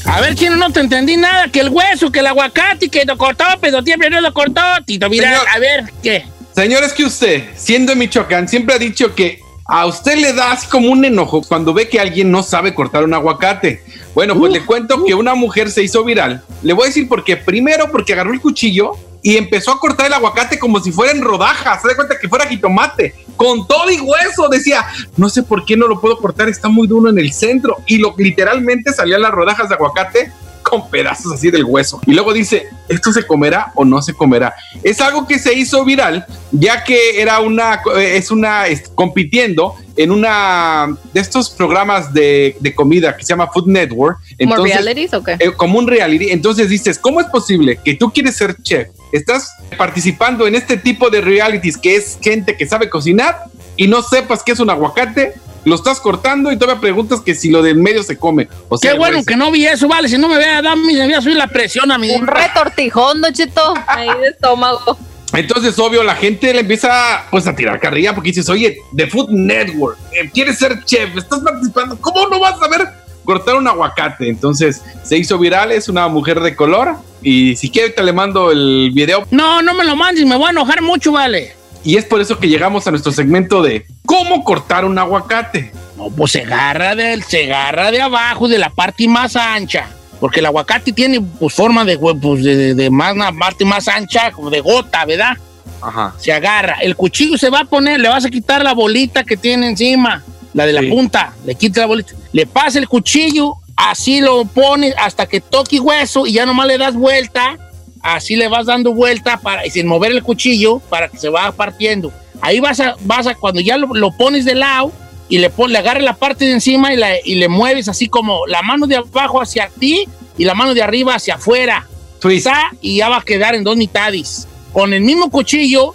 A 0.04 0.20
ver, 0.20 0.34
chino, 0.34 0.56
no 0.56 0.72
te 0.72 0.80
entendí 0.80 1.16
nada. 1.16 1.46
Que 1.46 1.60
el 1.60 1.68
hueso, 1.68 2.10
que 2.10 2.18
el 2.18 2.26
aguacate, 2.26 2.88
que 2.88 3.04
lo 3.04 3.16
cortó, 3.16 3.44
pero 3.60 3.82
siempre 3.82 4.10
no 4.10 4.20
lo 4.20 4.34
cortó. 4.34 4.60
Tito, 4.84 5.08
mira, 5.08 5.28
Señor. 5.28 5.46
a 5.54 5.58
ver, 5.60 5.92
¿qué? 6.02 6.24
Señor, 6.56 6.82
es 6.82 6.92
que 6.92 7.04
usted, 7.04 7.44
siendo 7.54 7.92
de 7.92 7.96
Michoacán, 8.00 8.48
siempre 8.48 8.74
ha 8.74 8.78
dicho 8.78 9.14
que 9.14 9.38
a 9.64 9.86
usted 9.86 10.16
le 10.16 10.32
da 10.32 10.50
así 10.50 10.66
como 10.66 10.90
un 10.90 11.04
enojo 11.04 11.40
cuando 11.42 11.72
ve 11.72 11.88
que 11.88 12.00
alguien 12.00 12.32
no 12.32 12.42
sabe 12.42 12.74
cortar 12.74 13.04
un 13.04 13.14
aguacate. 13.14 13.84
Bueno, 14.12 14.36
pues 14.36 14.52
le 14.52 14.66
cuento 14.66 15.04
que 15.04 15.14
una 15.14 15.36
mujer 15.36 15.70
se 15.70 15.84
hizo 15.84 16.02
viral. 16.02 16.42
Le 16.64 16.72
voy 16.72 16.86
a 16.86 16.88
decir 16.88 17.06
por 17.06 17.22
qué. 17.22 17.36
Primero, 17.36 17.92
porque 17.92 18.12
agarró 18.12 18.32
el 18.32 18.40
cuchillo 18.40 18.96
y 19.22 19.36
empezó 19.36 19.70
a 19.70 19.78
cortar 19.78 20.06
el 20.06 20.12
aguacate 20.12 20.58
como 20.58 20.80
si 20.80 20.90
fuera 20.90 21.12
en 21.12 21.22
rodajas. 21.22 21.80
Se 21.80 21.88
da 21.88 21.94
cuenta 21.94 22.18
que 22.18 22.28
fuera 22.28 22.46
jitomate. 22.46 23.14
Con 23.36 23.66
todo 23.66 23.90
y 23.90 24.00
hueso. 24.00 24.48
Decía, 24.48 24.84
no 25.16 25.28
sé 25.28 25.42
por 25.44 25.64
qué 25.64 25.76
no 25.76 25.86
lo 25.86 26.00
puedo 26.00 26.18
cortar, 26.18 26.48
está 26.48 26.68
muy 26.68 26.88
duro 26.88 27.08
en 27.08 27.18
el 27.18 27.32
centro. 27.32 27.76
Y 27.86 27.98
lo 27.98 28.14
literalmente 28.18 28.92
salían 28.92 29.22
las 29.22 29.30
rodajas 29.30 29.68
de 29.68 29.76
aguacate 29.76 30.32
con 30.72 30.88
pedazos 30.88 31.30
así 31.34 31.50
del 31.50 31.64
hueso. 31.64 32.00
Y 32.06 32.12
luego 32.14 32.32
dice, 32.32 32.66
¿esto 32.88 33.12
se 33.12 33.26
comerá 33.26 33.72
o 33.74 33.84
no 33.84 34.00
se 34.00 34.14
comerá? 34.14 34.54
Es 34.82 35.02
algo 35.02 35.26
que 35.26 35.38
se 35.38 35.52
hizo 35.52 35.84
viral, 35.84 36.24
ya 36.50 36.82
que 36.82 37.20
era 37.20 37.40
una, 37.40 37.82
es 38.00 38.30
una, 38.30 38.66
es- 38.68 38.88
compitiendo 38.94 39.74
en 39.96 40.10
una 40.10 40.96
de 41.12 41.20
estos 41.20 41.50
programas 41.50 42.14
de, 42.14 42.56
de 42.60 42.74
comida 42.74 43.14
que 43.14 43.22
se 43.22 43.28
llama 43.34 43.48
Food 43.52 43.66
Network. 43.66 44.16
¿Como 44.38 44.54
Entonces, 44.54 44.76
realities 44.76 45.10
eh, 45.38 45.52
como 45.54 45.78
un 45.78 45.86
reality. 45.86 46.30
Entonces 46.30 46.70
dices, 46.70 46.98
¿cómo 46.98 47.20
es 47.20 47.26
posible 47.26 47.78
que 47.84 47.94
tú 47.96 48.10
quieres 48.10 48.34
ser 48.34 48.56
chef? 48.62 48.88
Estás 49.12 49.50
participando 49.76 50.46
en 50.46 50.54
este 50.54 50.78
tipo 50.78 51.10
de 51.10 51.20
realities 51.20 51.76
que 51.76 51.96
es 51.96 52.16
gente 52.22 52.56
que 52.56 52.66
sabe 52.66 52.88
cocinar 52.88 53.44
y 53.76 53.88
no 53.88 54.00
sepas 54.02 54.42
qué 54.42 54.52
es 54.52 54.60
un 54.60 54.70
aguacate, 54.70 55.34
lo 55.64 55.74
estás 55.74 56.00
cortando 56.00 56.50
y 56.50 56.56
todavía 56.56 56.80
preguntas 56.80 57.20
que 57.20 57.34
si 57.34 57.50
lo 57.50 57.62
del 57.62 57.76
medio 57.76 58.02
se 58.02 58.18
come. 58.18 58.48
O 58.68 58.78
sea, 58.78 58.92
Qué 58.92 58.98
bueno 58.98 59.24
que 59.24 59.36
no 59.36 59.50
vi 59.50 59.66
eso, 59.66 59.88
vale. 59.88 60.08
Si 60.08 60.18
no 60.18 60.28
me 60.28 60.38
vea, 60.38 60.62
dame, 60.62 60.92
me 60.92 61.04
voy 61.04 61.14
a 61.14 61.20
subir 61.20 61.36
la 61.36 61.48
presión 61.48 61.90
a 61.90 61.98
mi. 61.98 62.10
Un 62.10 62.26
retortijón, 62.26 63.20
Don 63.20 63.32
Cheto, 63.32 63.74
ahí 63.86 64.08
de 64.20 64.28
estómago. 64.28 64.98
Entonces, 65.34 65.78
obvio, 65.78 66.02
la 66.02 66.14
gente 66.14 66.52
le 66.52 66.60
empieza 66.60 67.24
pues 67.30 67.46
a 67.46 67.54
tirar 67.56 67.80
carrilla 67.80 68.14
porque 68.14 68.30
dices, 68.30 68.48
oye, 68.50 68.78
The 68.94 69.06
Food 69.06 69.30
Network, 69.30 69.98
eh, 70.12 70.30
quieres 70.32 70.58
ser 70.58 70.84
chef, 70.84 71.16
estás 71.16 71.40
participando, 71.40 71.96
¿cómo 71.98 72.28
no 72.28 72.38
vas 72.38 72.54
a 72.54 72.58
saber 72.58 72.88
cortar 73.24 73.54
un 73.54 73.66
aguacate? 73.66 74.28
Entonces, 74.28 74.82
se 75.02 75.16
hizo 75.16 75.38
viral, 75.38 75.72
es 75.72 75.88
una 75.88 76.06
mujer 76.08 76.40
de 76.40 76.54
color 76.54 76.96
y 77.22 77.56
si 77.56 77.70
quieres 77.70 77.94
te 77.94 78.02
le 78.02 78.12
mando 78.12 78.50
el 78.50 78.90
video 78.92 79.24
No, 79.30 79.62
no 79.62 79.72
me 79.72 79.84
lo 79.84 79.96
mandes, 79.96 80.26
me 80.26 80.36
voy 80.36 80.48
a 80.48 80.50
enojar 80.50 80.82
mucho, 80.82 81.12
vale. 81.12 81.54
Y 81.84 81.96
es 81.96 82.04
por 82.04 82.20
eso 82.20 82.38
que 82.38 82.48
llegamos 82.48 82.86
a 82.86 82.90
nuestro 82.90 83.12
segmento 83.12 83.62
de 83.62 83.86
cómo 84.06 84.44
cortar 84.44 84.84
un 84.84 84.98
aguacate. 84.98 85.72
No, 85.96 86.08
pues 86.10 86.32
se 86.32 86.42
agarra, 86.42 86.94
del, 86.94 87.22
se 87.22 87.44
agarra 87.52 87.90
de 87.90 88.00
abajo, 88.00 88.48
de 88.48 88.58
la 88.58 88.70
parte 88.70 89.06
más 89.08 89.36
ancha. 89.36 89.88
Porque 90.20 90.40
el 90.40 90.46
aguacate 90.46 90.92
tiene 90.92 91.20
pues 91.20 91.52
forma 91.54 91.84
de, 91.84 91.98
pues, 91.98 92.42
de, 92.44 92.54
de- 92.56 92.74
de 92.74 92.90
más, 92.90 93.12
una 93.14 93.32
parte 93.32 93.64
más 93.64 93.88
ancha, 93.88 94.30
como 94.30 94.50
de 94.50 94.60
gota, 94.60 95.04
¿verdad? 95.04 95.36
Ajá. 95.80 96.14
Se 96.18 96.32
agarra. 96.32 96.76
El 96.80 96.94
cuchillo 96.94 97.36
se 97.36 97.50
va 97.50 97.60
a 97.60 97.64
poner, 97.64 97.98
le 98.00 98.08
vas 98.08 98.24
a 98.24 98.30
quitar 98.30 98.62
la 98.62 98.72
bolita 98.72 99.24
que 99.24 99.36
tiene 99.36 99.66
encima, 99.68 100.22
la 100.54 100.64
de 100.66 100.72
la 100.74 100.80
Sí. 100.80 100.86
punta, 100.86 101.32
le 101.44 101.56
quita 101.56 101.80
la 101.80 101.86
bolita. 101.86 102.12
Le 102.32 102.46
pasa 102.46 102.78
el 102.78 102.88
cuchillo, 102.88 103.54
así 103.74 104.20
lo 104.20 104.44
pones 104.44 104.94
hasta 104.96 105.26
que 105.26 105.40
toque 105.40 105.80
hueso 105.80 106.24
y 106.26 106.34
ya 106.34 106.46
nomás 106.46 106.68
le 106.68 106.78
das 106.78 106.94
vuelta. 106.94 107.58
Así 108.02 108.34
le 108.36 108.48
vas 108.48 108.66
dando 108.66 108.92
vuelta 108.92 109.38
para, 109.38 109.64
y 109.66 109.70
sin 109.70 109.86
mover 109.86 110.10
el 110.12 110.22
cuchillo 110.22 110.80
para 110.88 111.08
que 111.08 111.18
se 111.18 111.28
vaya 111.28 111.52
partiendo. 111.52 112.12
Ahí 112.40 112.58
vas 112.60 112.80
a, 112.80 112.96
vas 113.02 113.26
a 113.28 113.34
cuando 113.36 113.60
ya 113.60 113.76
lo, 113.76 113.94
lo 113.94 114.10
pones 114.16 114.44
de 114.44 114.56
lado 114.56 114.90
y 115.28 115.38
le, 115.38 115.48
pon, 115.50 115.70
le 115.72 115.78
agarras 115.78 116.02
la 116.02 116.14
parte 116.14 116.44
de 116.44 116.52
encima 116.52 116.92
y, 116.92 116.96
la- 116.96 117.14
y 117.24 117.36
le 117.36 117.48
mueves 117.48 117.88
así 117.88 118.08
como 118.08 118.44
la 118.48 118.62
mano 118.62 118.86
de 118.88 118.96
abajo 118.96 119.40
hacia 119.40 119.68
ti 119.78 120.04
y 120.36 120.44
la 120.44 120.54
mano 120.54 120.74
de 120.74 120.82
arriba 120.82 121.14
hacia 121.14 121.36
afuera 121.36 121.86
Twist. 122.20 122.48
y 122.80 122.96
ya 122.96 123.08
va 123.08 123.18
a 123.18 123.22
quedar 123.22 123.54
en 123.54 123.62
dos 123.62 123.76
mitades. 123.76 124.48
Con 124.72 124.92
el 124.92 125.02
mismo 125.02 125.30
cuchillo 125.30 125.94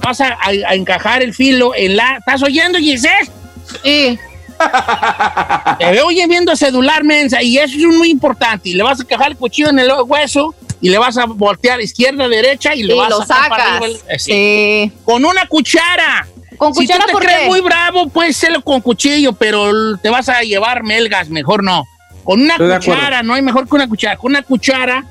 vas 0.00 0.20
a, 0.20 0.28
a- 0.34 0.68
a 0.68 0.74
encajar 0.74 1.22
el 1.22 1.34
filo 1.34 1.72
en 1.74 1.96
la... 1.96 2.18
¿Estás 2.18 2.42
oyendo, 2.44 2.78
Giselle? 2.78 3.28
Sí. 3.82 4.18
Te 5.78 5.90
veo 5.90 6.06
oye 6.06 6.26
viendo 6.26 6.54
celular, 6.56 7.04
mensa, 7.04 7.42
y 7.42 7.58
eso 7.58 7.76
es 7.76 7.84
muy 7.96 8.10
importante. 8.10 8.68
Y 8.70 8.74
le 8.74 8.82
vas 8.82 8.98
a 9.00 9.02
encajar 9.02 9.28
el 9.32 9.36
cuchillo 9.36 9.70
en 9.70 9.78
el 9.78 9.90
hueso 10.06 10.54
y 10.80 10.90
le 10.90 10.98
vas 10.98 11.16
a 11.18 11.26
voltear 11.26 11.80
izquierda, 11.80 12.28
derecha 12.28 12.74
y 12.74 12.82
le 12.84 12.94
Y 12.94 12.98
vas 12.98 13.10
lo 13.10 13.22
a 13.22 13.26
sacas. 13.26 13.58
arriba 13.58 13.86
el- 13.86 13.96
eh, 14.08 14.18
sí. 14.18 14.92
Con 15.04 15.24
una 15.24 15.46
cuchara. 15.46 16.26
¿Con 16.56 16.74
si 16.74 16.80
cuchara 16.86 17.06
tú 17.06 17.18
te 17.18 17.24
crees 17.24 17.40
qué? 17.42 17.46
muy 17.46 17.60
bravo, 17.60 18.08
puedes 18.08 18.36
hacerlo 18.36 18.62
con 18.62 18.80
cuchillo, 18.80 19.32
pero 19.32 19.96
te 19.98 20.08
vas 20.10 20.28
a 20.28 20.42
llevar 20.42 20.82
melgas, 20.82 21.28
mejor 21.30 21.62
no. 21.62 21.84
Con 22.24 22.40
una 22.42 22.54
Estoy 22.54 22.74
cuchara, 22.76 23.22
no 23.22 23.34
hay 23.34 23.42
mejor 23.42 23.68
que 23.68 23.74
una 23.76 23.88
cuchara. 23.88 24.16
Con 24.16 24.32
una 24.32 24.42
cuchara 24.42 25.04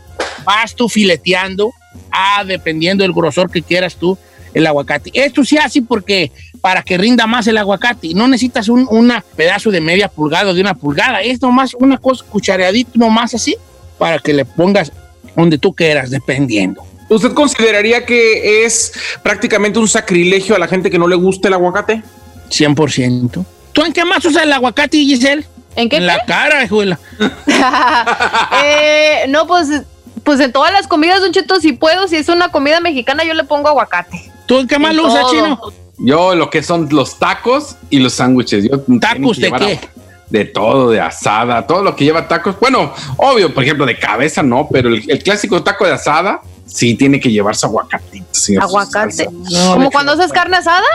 vas 0.43 0.75
tú 0.75 0.89
fileteando, 0.89 1.71
ah, 2.11 2.43
dependiendo 2.45 3.03
del 3.03 3.13
grosor 3.13 3.49
que 3.49 3.61
quieras 3.61 3.95
tú, 3.95 4.17
el 4.53 4.65
aguacate. 4.67 5.09
Esto 5.13 5.43
sí 5.45 5.57
así 5.57 5.81
porque 5.81 6.31
para 6.61 6.81
que 6.83 6.97
rinda 6.97 7.27
más 7.27 7.47
el 7.47 7.57
aguacate. 7.57 8.09
No 8.13 8.27
necesitas 8.27 8.67
un 8.67 8.87
una 8.89 9.23
pedazo 9.35 9.71
de 9.71 9.79
media 9.79 10.07
pulgada 10.09 10.51
o 10.51 10.53
de 10.53 10.61
una 10.61 10.73
pulgada. 10.73 11.21
Es 11.21 11.41
nomás 11.41 11.73
una 11.75 11.97
cosa 11.97 12.25
cuchareadito, 12.29 12.91
nomás 12.95 13.33
así, 13.35 13.55
para 13.97 14.19
que 14.19 14.33
le 14.33 14.43
pongas 14.45 14.91
donde 15.37 15.57
tú 15.57 15.73
quieras, 15.73 16.09
dependiendo. 16.09 16.83
¿Usted 17.09 17.31
consideraría 17.33 18.05
que 18.05 18.65
es 18.65 18.91
prácticamente 19.23 19.79
un 19.79 19.87
sacrilegio 19.87 20.55
a 20.55 20.59
la 20.59 20.67
gente 20.67 20.89
que 20.89 20.99
no 20.99 21.07
le 21.07 21.15
gusta 21.15 21.47
el 21.47 21.53
aguacate? 21.53 22.03
100%. 22.49 23.45
¿Tú 23.71 23.85
en 23.85 23.93
qué 23.93 24.03
más 24.03 24.25
usas 24.25 24.43
el 24.43 24.51
aguacate, 24.51 24.97
Giselle? 24.97 25.45
¿En 25.75 25.87
qué? 25.87 25.97
En 25.97 26.07
la 26.07 26.19
cara, 26.25 26.63
hijuela. 26.65 26.99
eh, 28.63 29.25
no, 29.29 29.45
pues, 29.47 29.67
pues 30.23 30.39
en 30.39 30.51
todas 30.51 30.73
las 30.73 30.87
comidas, 30.87 31.21
Don 31.21 31.31
Cheto, 31.31 31.59
si 31.59 31.73
puedo, 31.73 32.07
si 32.07 32.15
es 32.15 32.27
una 32.29 32.49
comida 32.49 32.79
mexicana, 32.79 33.23
yo 33.23 33.33
le 33.35 33.43
pongo 33.43 33.69
aguacate. 33.69 34.31
¿Tú 34.47 34.59
en 34.59 34.67
qué 34.67 34.79
más 34.79 34.91
En 34.91 34.97
lo 34.97 35.07
usas, 35.07 35.29
chino? 35.29 35.59
Yo 35.99 36.35
lo 36.35 36.49
que 36.49 36.63
son 36.63 36.89
los 36.91 37.19
tacos 37.19 37.75
y 37.89 37.99
los 37.99 38.13
sándwiches. 38.13 38.65
Yo 38.69 38.79
¿Tacos 38.99 39.37
de 39.37 39.47
a- 39.47 39.57
qué? 39.57 39.79
De 40.29 40.45
todo, 40.45 40.89
de 40.89 40.99
asada, 40.99 41.65
todo 41.65 41.83
lo 41.83 41.95
que 41.95 42.03
lleva 42.03 42.27
tacos. 42.27 42.59
Bueno, 42.59 42.93
obvio, 43.17 43.53
por 43.53 43.63
ejemplo, 43.63 43.85
de 43.85 43.97
cabeza 43.97 44.43
no, 44.43 44.67
pero 44.69 44.89
el, 44.89 45.09
el 45.09 45.23
clásico 45.23 45.63
taco 45.63 45.85
de 45.85 45.93
asada 45.93 46.41
sí 46.67 46.95
tiene 46.95 47.19
que 47.19 47.31
llevarse 47.31 47.65
aguacatito. 47.65 48.27
señor, 48.31 48.63
Aguacate. 48.63 49.25
Como 49.73 49.89
cuando 49.89 50.11
haces 50.11 50.31
carne 50.31 50.57
asada. 50.57 50.85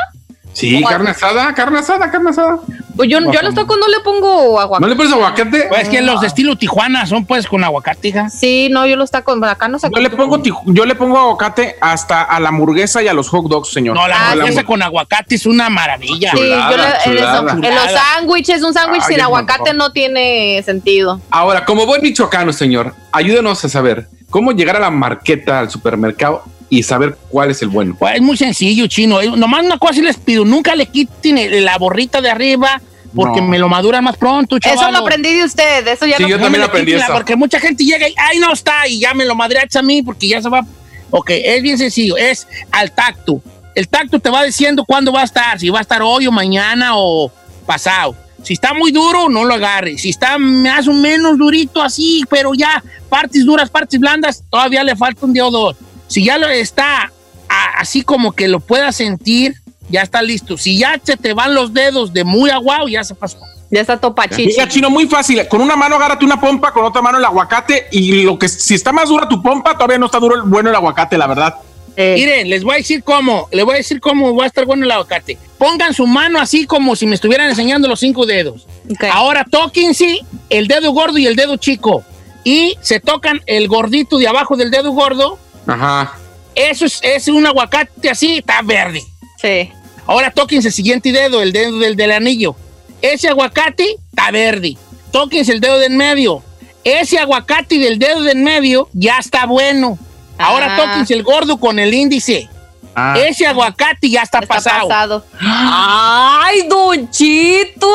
Sí, 0.53 0.83
carne 0.87 1.11
asada, 1.11 1.55
carne 1.55 1.79
asada, 1.79 2.11
carne 2.11 2.31
asada. 2.31 2.59
Pues 2.95 3.09
yo, 3.09 3.19
yo 3.33 3.41
a 3.41 3.43
los 3.43 3.55
tacos 3.55 3.79
no 3.79 3.89
le 3.89 4.01
pongo 4.01 4.53
¿No 4.53 4.59
aguacate. 4.61 4.91
le 4.91 4.97
pones 4.97 5.13
aguacate? 5.13 5.65
Pues 5.69 5.83
es 5.85 5.89
que 5.89 6.03
los 6.03 6.21
de 6.21 6.27
estilo 6.27 6.57
Tijuana 6.57 7.07
son 7.07 7.25
pues 7.25 7.47
con 7.47 7.65
aguacate, 7.65 8.09
hija. 8.09 8.29
Sí, 8.29 8.69
no, 8.71 8.87
yo 8.87 8.97
los 8.97 9.11
tacos, 9.11 9.43
acá 9.45 9.69
no 9.69 9.79
se 9.79 9.89
Yo 9.91 10.01
le 10.03 10.11
pongo, 10.11 10.43
yo 10.67 10.85
le 10.85 10.95
pongo 10.95 11.19
aguacate 11.19 11.77
hasta 11.81 12.23
a 12.23 12.39
la 12.39 12.51
hamburguesa 12.51 13.03
y 13.03 13.09
a 13.09 13.15
los 13.15 13.29
hot 13.31 13.47
dogs, 13.47 13.71
señor. 13.71 13.97
No, 13.97 14.07
la 14.07 14.15
Ah, 14.17 14.31
hamburguesa 14.33 14.61
sí. 14.61 14.67
con 14.67 14.83
aguacate 14.83 15.37
es 15.37 15.47
una 15.47 15.71
maravilla. 15.71 16.33
Sí, 16.33 16.37
yo 16.39 16.43
le- 16.45 16.51
Chulada, 16.51 16.99
en, 17.07 17.13
eso- 17.17 17.27
chulada. 17.27 17.53
en 17.69 17.75
los 17.75 17.93
sándwiches, 17.93 18.63
un 18.63 18.75
sándwich 18.75 19.03
sin 19.05 19.21
aguacate 19.23 19.73
no 19.73 19.91
tiene 19.93 20.63
sentido. 20.63 21.19
Ahora, 21.31 21.65
como 21.65 21.87
buen 21.87 22.03
michoacano, 22.03 22.53
señor, 22.53 22.95
ayúdenos 23.11 23.65
a 23.65 23.69
saber 23.71 24.07
cómo 24.29 24.53
llegar 24.53 24.77
a 24.77 24.81
la 24.81 24.91
marqueta, 24.91 25.61
al 25.61 25.71
supermercado 25.71 26.45
y 26.75 26.83
saber 26.83 27.19
cuál 27.29 27.51
es 27.51 27.61
el 27.61 27.69
bueno. 27.69 27.95
Pues 27.99 28.15
es 28.15 28.23
muy 28.23 28.35
sencillo, 28.35 28.87
chino. 28.87 29.21
Eh, 29.21 29.31
Nomás 29.37 29.63
una 29.63 29.77
cosa 29.77 29.93
sí 29.93 30.01
les 30.01 30.17
pido, 30.17 30.47
nunca 30.47 30.75
le 30.75 30.87
quiten 30.87 31.63
la 31.67 31.77
borrita 31.77 32.23
de 32.23 32.31
arriba 32.31 32.81
porque 33.15 33.43
No. 33.43 33.49
me 33.49 33.59
lo 33.59 33.69
maduran 33.69 34.03
más 34.03 34.17
pronto, 34.17 34.59
chaval. 34.59 34.79
Eso 34.79 34.91
lo 34.91 34.99
aprendí 34.99 35.35
de 35.35 35.45
usted, 35.45 35.87
eso 35.87 36.07
ya 36.07 36.17
Sí, 36.17 36.23
no 36.23 36.31
yo 36.31 36.41
también 36.41 36.65
aprendí 36.65 36.95
eso. 36.95 37.13
Porque 37.13 37.37
mucha 37.37 37.61
gente 37.61 37.85
llega 37.85 38.09
y, 38.09 38.15
ay, 38.17 38.39
no 38.39 38.55
está, 38.55 38.89
y 38.89 39.01
ya 39.01 39.13
me 39.13 39.27
lo 39.27 39.35
madreacha 39.35 39.81
a 39.81 39.83
mí 39.83 40.03
porque 40.03 40.29
ya 40.29 40.41
se 40.41 40.49
va. 40.49 40.65
Ok, 41.11 41.29
es 41.29 41.63
bien 41.63 41.77
sencillo, 41.77 42.17
es 42.17 42.49
al 42.71 42.91
tacto. 42.93 43.43
El 43.75 43.87
tacto 43.89 44.19
te 44.19 44.31
va 44.31 44.43
diciendo 44.43 44.83
cuándo 44.87 45.13
va 45.13 45.21
a 45.21 45.25
estar, 45.25 45.61
si 45.61 45.69
va 45.69 45.81
a 45.81 45.83
estar 45.83 46.01
hoy 46.01 46.27
o 46.27 46.33
mañana 46.33 46.93
o 46.97 47.31
pasado. 47.67 48.17
Si 48.43 48.55
está 48.55 48.73
muy 48.73 48.93
duro, 48.93 49.29
no 49.29 49.45
lo 49.45 49.53
agarres. 49.53 50.01
Si 50.01 50.09
está 50.09 50.39
más 50.39 50.89
o 50.89 50.95
menos 50.95 51.37
durito 51.37 51.83
así, 51.83 52.25
pero 52.31 52.55
ya 52.55 52.83
partes 53.11 53.45
duras, 53.45 53.69
partes 53.69 54.01
blandas, 54.01 54.43
todavía 54.49 54.83
le 54.83 54.97
falta 54.97 55.27
un 55.27 55.35
día 55.35 55.45
o 55.47 55.51
dos. 55.51 55.77
Si 56.13 56.25
ya 56.25 56.39
lo 56.39 56.49
está 56.49 57.11
a- 57.49 57.79
así 57.81 58.03
como 58.03 58.33
que 58.33 58.49
lo 58.49 58.61
puedas 58.61 58.97
sentir, 58.97 59.55
ya 59.89 60.03
está 60.03 60.23
listo. 60.23 60.57
Si 60.59 60.79
ya 60.79 61.01
se 61.03 61.17
te 61.17 61.33
van 61.33 61.55
los 61.55 61.73
dedos 61.73 62.13
de 62.13 62.25
muy 62.25 62.51
aguado, 62.51 62.89
ya 62.89 63.03
se 63.05 63.15
pasó. 63.15 63.39
Ya 63.71 63.81
está 63.81 63.97
topachichi. 63.99 64.49
Mira, 64.49 64.69
chino, 64.69 64.91
muy 64.91 65.07
fácil. 65.07 65.47
Con 65.49 65.63
una 65.63 65.77
mano 65.77 65.97
agárrate 65.97 66.25
una 66.27 66.39
pompa, 66.41 66.73
con 66.73 66.85
otra 66.85 67.01
mano 67.01 67.17
el 67.19 67.25
aguacate 67.25 67.87
y 67.91 68.23
lo 68.23 68.39
que 68.39 68.47
si 68.49 68.75
está 68.75 68.93
más 68.93 69.09
dura 69.09 69.27
tu 69.29 69.43
pompa, 69.43 69.73
todavía 69.75 69.97
no 69.99 70.07
está 70.07 70.19
duro 70.19 70.35
el 70.37 70.43
bueno 70.43 70.69
el 70.69 70.77
aguacate, 70.77 71.17
la 71.17 71.27
verdad. 71.27 71.55
Eh, 71.97 72.15
Miren, 72.19 72.49
les 72.51 72.65
voy 72.65 72.75
a 72.75 72.77
decir 72.79 73.03
cómo, 73.03 73.49
les 73.51 73.65
voy 73.65 73.75
a 73.75 73.77
decir 73.79 74.01
cómo 74.01 74.35
va 74.37 74.45
a 74.45 74.47
estar 74.47 74.65
bueno 74.67 74.85
el 74.85 74.91
aguacate. 74.91 75.39
Pongan 75.59 75.95
su 75.95 76.07
mano 76.07 76.39
así 76.41 76.67
como 76.67 76.97
si 76.97 77.07
me 77.07 77.15
estuvieran 77.15 77.49
enseñando 77.49 77.89
los 77.89 78.01
cinco 78.01 78.27
dedos. 78.27 78.67
ok. 78.91 79.05
Ahora 79.11 79.45
tóquense 79.51 80.19
el 80.51 80.69
dedo 80.69 80.91
gordo 80.93 81.17
y 81.19 81.27
el 81.27 81.37
dedo 81.37 81.57
chico. 81.57 82.03
Y 82.45 82.77
se 82.83 83.01
tocan 83.01 83.41
el 83.47 83.69
gordito 83.69 84.19
de 84.19 84.29
abajo 84.29 84.57
del 84.57 84.71
dedo 84.71 84.91
gordo. 84.93 85.39
Ajá. 85.67 86.13
Eso 86.55 86.85
es, 86.85 87.01
es 87.03 87.29
un 87.29 87.47
aguacate 87.47 88.11
así, 88.11 88.39
está 88.39 88.61
verde. 88.63 89.03
Sí. 89.41 89.71
Ahora 90.07 90.31
tóquense 90.31 90.69
el 90.69 90.75
siguiente 90.75 91.13
dedo, 91.13 91.41
el 91.43 91.53
dedo 91.53 91.79
del, 91.79 91.97
del 91.97 92.13
anillo. 92.13 92.55
Ese 93.01 93.29
aguacate 93.29 93.97
está 94.11 94.31
verde. 94.31 94.77
Tóquense 95.11 95.53
el 95.53 95.61
dedo 95.61 95.79
del 95.79 95.93
medio. 95.95 96.43
ese 96.85 97.19
aguacate 97.19 97.79
del 97.79 97.99
dedo 97.99 98.23
de 98.23 98.33
en 98.33 98.43
medio 98.45 98.89
ya 98.93 99.19
está 99.19 99.47
bueno. 99.47 99.99
Ahora 100.39 100.75
Ah. 100.75 100.77
tóquense 100.77 101.15
el 101.15 101.23
gordo 101.23 101.57
con 101.59 101.79
el 101.79 101.95
índice. 101.95 102.49
Ah. 102.95 103.15
Ese 103.17 103.47
aguacate 103.47 104.11
ya 104.11 104.23
está, 104.23 104.41
Está 104.41 104.55
pasado. 104.57 104.89
pasado. 104.89 105.25
¡Ay, 105.41 106.63
Don 106.69 107.09
Chito! 107.11 107.89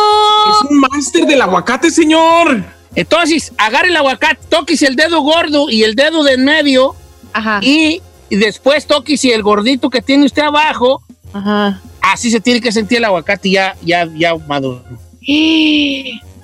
Es 0.50 0.70
un 0.72 0.80
máster 0.80 1.26
del 1.26 1.42
aguacate, 1.42 1.92
señor. 1.92 2.64
Entonces, 2.96 3.52
agarre 3.58 3.90
el 3.90 3.98
aguacate, 3.98 4.40
tóquese 4.50 4.88
el 4.88 4.96
dedo 4.96 5.22
gordo 5.22 5.70
y 5.70 5.84
el 5.84 5.94
dedo 5.96 6.24
de 6.24 6.34
en 6.34 6.46
medio 6.46 6.96
Ajá. 7.38 7.60
y, 7.62 8.02
y 8.30 8.36
después 8.36 8.86
tóquese 8.88 9.34
el 9.34 9.44
gordito 9.44 9.90
que 9.90 10.02
tiene 10.02 10.26
usted 10.26 10.44
abajo. 10.44 11.04
Ajá. 11.34 11.82
Así 12.02 12.32
se 12.32 12.40
tiene 12.40 12.62
que 12.62 12.72
sentir 12.72 12.98
el 13.00 13.06
aguacate 13.06 13.50
ya, 13.52 13.76
ya, 13.84 14.08
ya 14.16 14.36
maduro. 14.48 14.84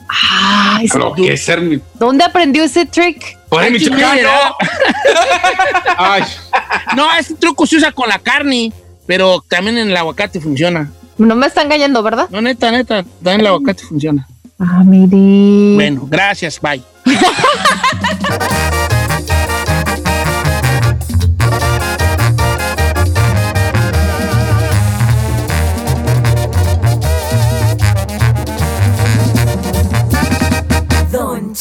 Ay, 0.09 0.87
sí. 0.87 0.97
Lo 0.97 1.13
que 1.13 1.33
es 1.33 1.43
ser 1.43 1.61
mi. 1.61 1.79
¿Dónde 1.95 2.23
aprendió 2.23 2.63
ese 2.63 2.85
trick? 2.85 3.37
Por 3.49 3.63
Ay, 3.63 3.71
Michoacán. 3.71 4.19
¿no? 4.21 4.55
No, 6.95 7.15
ese 7.17 7.35
truco 7.35 7.65
se 7.65 7.77
usa 7.77 7.91
con 7.91 8.07
la 8.09 8.19
carne, 8.19 8.71
pero 9.07 9.43
también 9.47 9.77
en 9.77 9.89
el 9.89 9.97
aguacate 9.97 10.39
funciona. 10.39 10.91
No 11.17 11.35
me 11.35 11.47
está 11.47 11.61
engañando, 11.61 12.03
¿verdad? 12.03 12.27
No, 12.29 12.41
neta, 12.41 12.71
neta, 12.71 13.03
también 13.23 13.41
el 13.41 13.47
aguacate 13.47 13.83
funciona. 13.83 14.27
Ah, 14.59 14.83
mire. 14.85 15.75
Bueno, 15.75 16.05
gracias, 16.09 16.59
bye. 16.61 16.81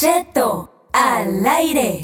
Cheto 0.03 0.89
al 0.93 1.47
aire. 1.47 2.01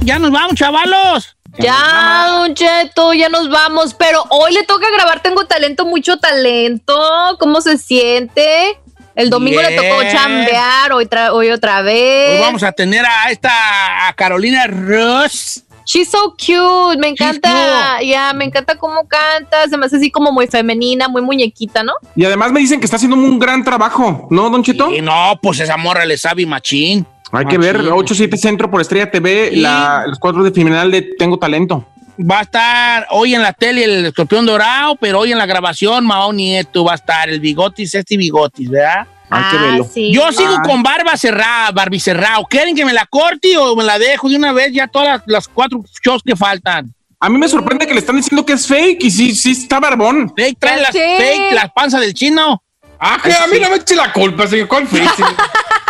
Ya 0.00 0.18
nos 0.18 0.32
vamos, 0.32 0.56
chavalos. 0.56 1.36
Ya, 1.56 2.26
Don 2.30 2.52
Cheto, 2.56 3.14
ya 3.14 3.28
nos 3.28 3.48
vamos. 3.48 3.94
Pero 3.94 4.24
hoy 4.30 4.54
le 4.54 4.64
toca 4.64 4.90
grabar 4.90 5.22
Tengo 5.22 5.46
Talento, 5.46 5.84
mucho 5.84 6.18
talento. 6.18 7.00
¿Cómo 7.38 7.60
se 7.60 7.78
siente? 7.78 8.80
El 9.14 9.30
domingo 9.30 9.62
le 9.62 9.76
tocó 9.76 10.02
chambear, 10.10 10.92
hoy, 10.92 11.08
hoy 11.30 11.50
otra 11.50 11.82
vez. 11.82 12.40
Hoy 12.40 12.44
vamos 12.44 12.64
a 12.64 12.72
tener 12.72 13.06
a 13.06 13.30
esta 13.30 14.08
a 14.08 14.12
Carolina 14.14 14.66
Ross. 14.66 15.62
She's 15.90 16.10
so 16.10 16.34
cute, 16.36 16.98
me 16.98 17.08
encanta, 17.08 18.02
ya, 18.02 18.34
me 18.34 18.44
encanta 18.44 18.76
cómo 18.76 19.08
canta, 19.08 19.66
se 19.70 19.76
me 19.78 19.86
hace 19.86 19.96
así 19.96 20.10
como 20.10 20.30
muy 20.32 20.46
femenina, 20.46 21.08
muy 21.08 21.22
muñequita, 21.22 21.82
¿no? 21.82 21.94
Y 22.14 22.26
además 22.26 22.52
me 22.52 22.60
dicen 22.60 22.78
que 22.78 22.84
está 22.84 22.96
haciendo 22.96 23.16
un 23.16 23.38
gran 23.38 23.64
trabajo, 23.64 24.28
¿no, 24.30 24.50
Don 24.50 24.62
Cheto? 24.62 24.92
Y 24.94 25.00
no, 25.00 25.38
pues 25.42 25.60
esa 25.60 25.78
morra 25.78 26.04
le 26.04 26.18
sabe 26.18 26.44
machín. 26.44 27.06
Hay 27.32 27.46
que 27.46 27.56
ver, 27.56 27.78
Machín. 27.78 27.92
8-7 27.92 28.36
Centro 28.36 28.70
por 28.70 28.82
Estrella 28.82 29.10
TV, 29.10 29.48
Sí. 29.50 29.56
la- 29.60 30.04
los 30.06 30.18
cuatro 30.18 30.42
de 30.44 30.52
criminal 30.52 30.90
de 30.90 31.00
Tengo 31.18 31.38
Talento. 31.38 31.86
Va 32.20 32.40
a 32.40 32.42
estar 32.42 33.06
hoy 33.10 33.34
en 33.34 33.40
la 33.42 33.52
tele 33.54 33.84
el 33.84 34.04
escorpión 34.06 34.44
dorado, 34.44 34.96
pero 34.96 35.20
hoy 35.20 35.32
en 35.32 35.38
la 35.38 35.46
grabación 35.46 36.04
Mao 36.04 36.32
Nieto 36.34 36.84
va 36.84 36.92
a 36.92 36.96
estar 36.96 37.28
el 37.30 37.40
bigotis, 37.40 37.94
este 37.94 38.16
bigotis, 38.18 38.68
¿verdad? 38.68 39.06
Hay 39.30 39.44
que 39.50 39.56
verlo. 39.58 39.84
Ah, 39.86 39.90
sí. 39.92 40.12
Yo 40.12 40.32
sigo 40.32 40.54
Ah. 40.58 40.62
con 40.64 40.82
barba 40.82 41.16
cerrada, 41.16 41.70
Barbie 41.72 42.00
cerrado. 42.00 42.44
¿Quieren 42.48 42.74
que 42.74 42.84
me 42.84 42.92
la 42.92 43.06
corte 43.06 43.56
o 43.58 43.76
me 43.76 43.84
la 43.84 43.98
dejo 43.98 44.28
de 44.28 44.36
una 44.36 44.52
vez 44.52 44.72
ya 44.72 44.86
todas 44.88 45.08
las, 45.08 45.22
las 45.26 45.48
cuatro 45.48 45.82
shows 46.02 46.22
que 46.24 46.34
faltan? 46.36 46.92
A 47.20 47.28
mí 47.28 47.36
me 47.36 47.48
sorprende 47.48 47.86
que 47.86 47.94
le 47.94 48.00
están 48.00 48.16
diciendo 48.16 48.46
que 48.46 48.52
es 48.54 48.66
fake 48.66 49.02
y 49.04 49.10
sí, 49.10 49.34
sí 49.34 49.50
está 49.50 49.80
barbón. 49.80 50.32
Fake, 50.36 50.56
trae 50.58 50.80
las 50.80 50.92
fake, 50.92 51.52
las 51.52 51.70
panzas 51.72 52.00
del 52.00 52.14
chino. 52.14 52.62
ah, 53.00 53.18
que 53.22 53.32
a 53.32 53.46
mí 53.48 53.58
no 53.60 53.70
me 53.70 53.76
eche 53.76 53.96
la 53.96 54.12
culpa, 54.12 54.46
señor. 54.46 54.68
¿Cuál 54.68 54.86
fake? 54.86 55.14
señor? 55.16 55.34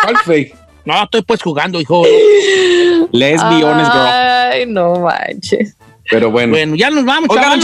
¿Cuál 0.02 0.16
fake? 0.18 0.56
No, 0.86 1.02
estoy 1.04 1.20
pues 1.22 1.42
jugando, 1.42 1.78
hijo. 1.80 2.02
Lesbiones, 3.12 3.86
girl. 3.88 4.06
Ay, 4.06 4.66
no 4.66 5.00
manches. 5.00 5.76
Pero 6.10 6.30
bueno. 6.30 6.52
Bueno, 6.52 6.74
ya 6.76 6.90
nos 6.90 7.04
vamos, 7.04 7.28
Oiga, 7.28 7.54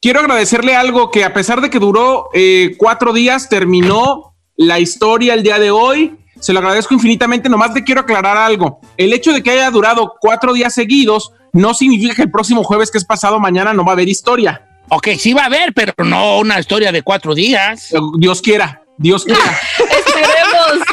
quiero 0.00 0.20
agradecerle 0.20 0.74
algo 0.74 1.10
que 1.10 1.24
a 1.24 1.34
pesar 1.34 1.60
de 1.60 1.68
que 1.70 1.78
duró 1.78 2.28
eh, 2.32 2.74
cuatro 2.78 3.12
días, 3.12 3.48
terminó 3.48 4.33
la 4.56 4.78
historia 4.80 5.34
el 5.34 5.42
día 5.42 5.58
de 5.58 5.70
hoy. 5.70 6.16
Se 6.40 6.52
lo 6.52 6.58
agradezco 6.58 6.94
infinitamente. 6.94 7.48
Nomás 7.48 7.72
le 7.74 7.84
quiero 7.84 8.02
aclarar 8.02 8.36
algo. 8.36 8.80
El 8.96 9.12
hecho 9.12 9.32
de 9.32 9.42
que 9.42 9.50
haya 9.50 9.70
durado 9.70 10.14
cuatro 10.20 10.52
días 10.52 10.74
seguidos 10.74 11.32
no 11.52 11.72
significa 11.74 12.14
que 12.14 12.22
el 12.22 12.30
próximo 12.30 12.62
jueves, 12.64 12.90
que 12.90 12.98
es 12.98 13.04
pasado 13.04 13.38
mañana, 13.40 13.72
no 13.72 13.84
va 13.84 13.92
a 13.92 13.94
haber 13.94 14.08
historia. 14.08 14.62
Ok, 14.90 15.08
sí 15.18 15.32
va 15.32 15.42
a 15.42 15.46
haber, 15.46 15.72
pero 15.72 15.92
no 16.04 16.38
una 16.40 16.58
historia 16.60 16.92
de 16.92 17.02
cuatro 17.02 17.34
días. 17.34 17.92
Eh, 17.92 17.98
Dios 18.18 18.42
quiera, 18.42 18.82
Dios 18.98 19.24
quiera. 19.24 19.40
Esperemos. 19.78 20.86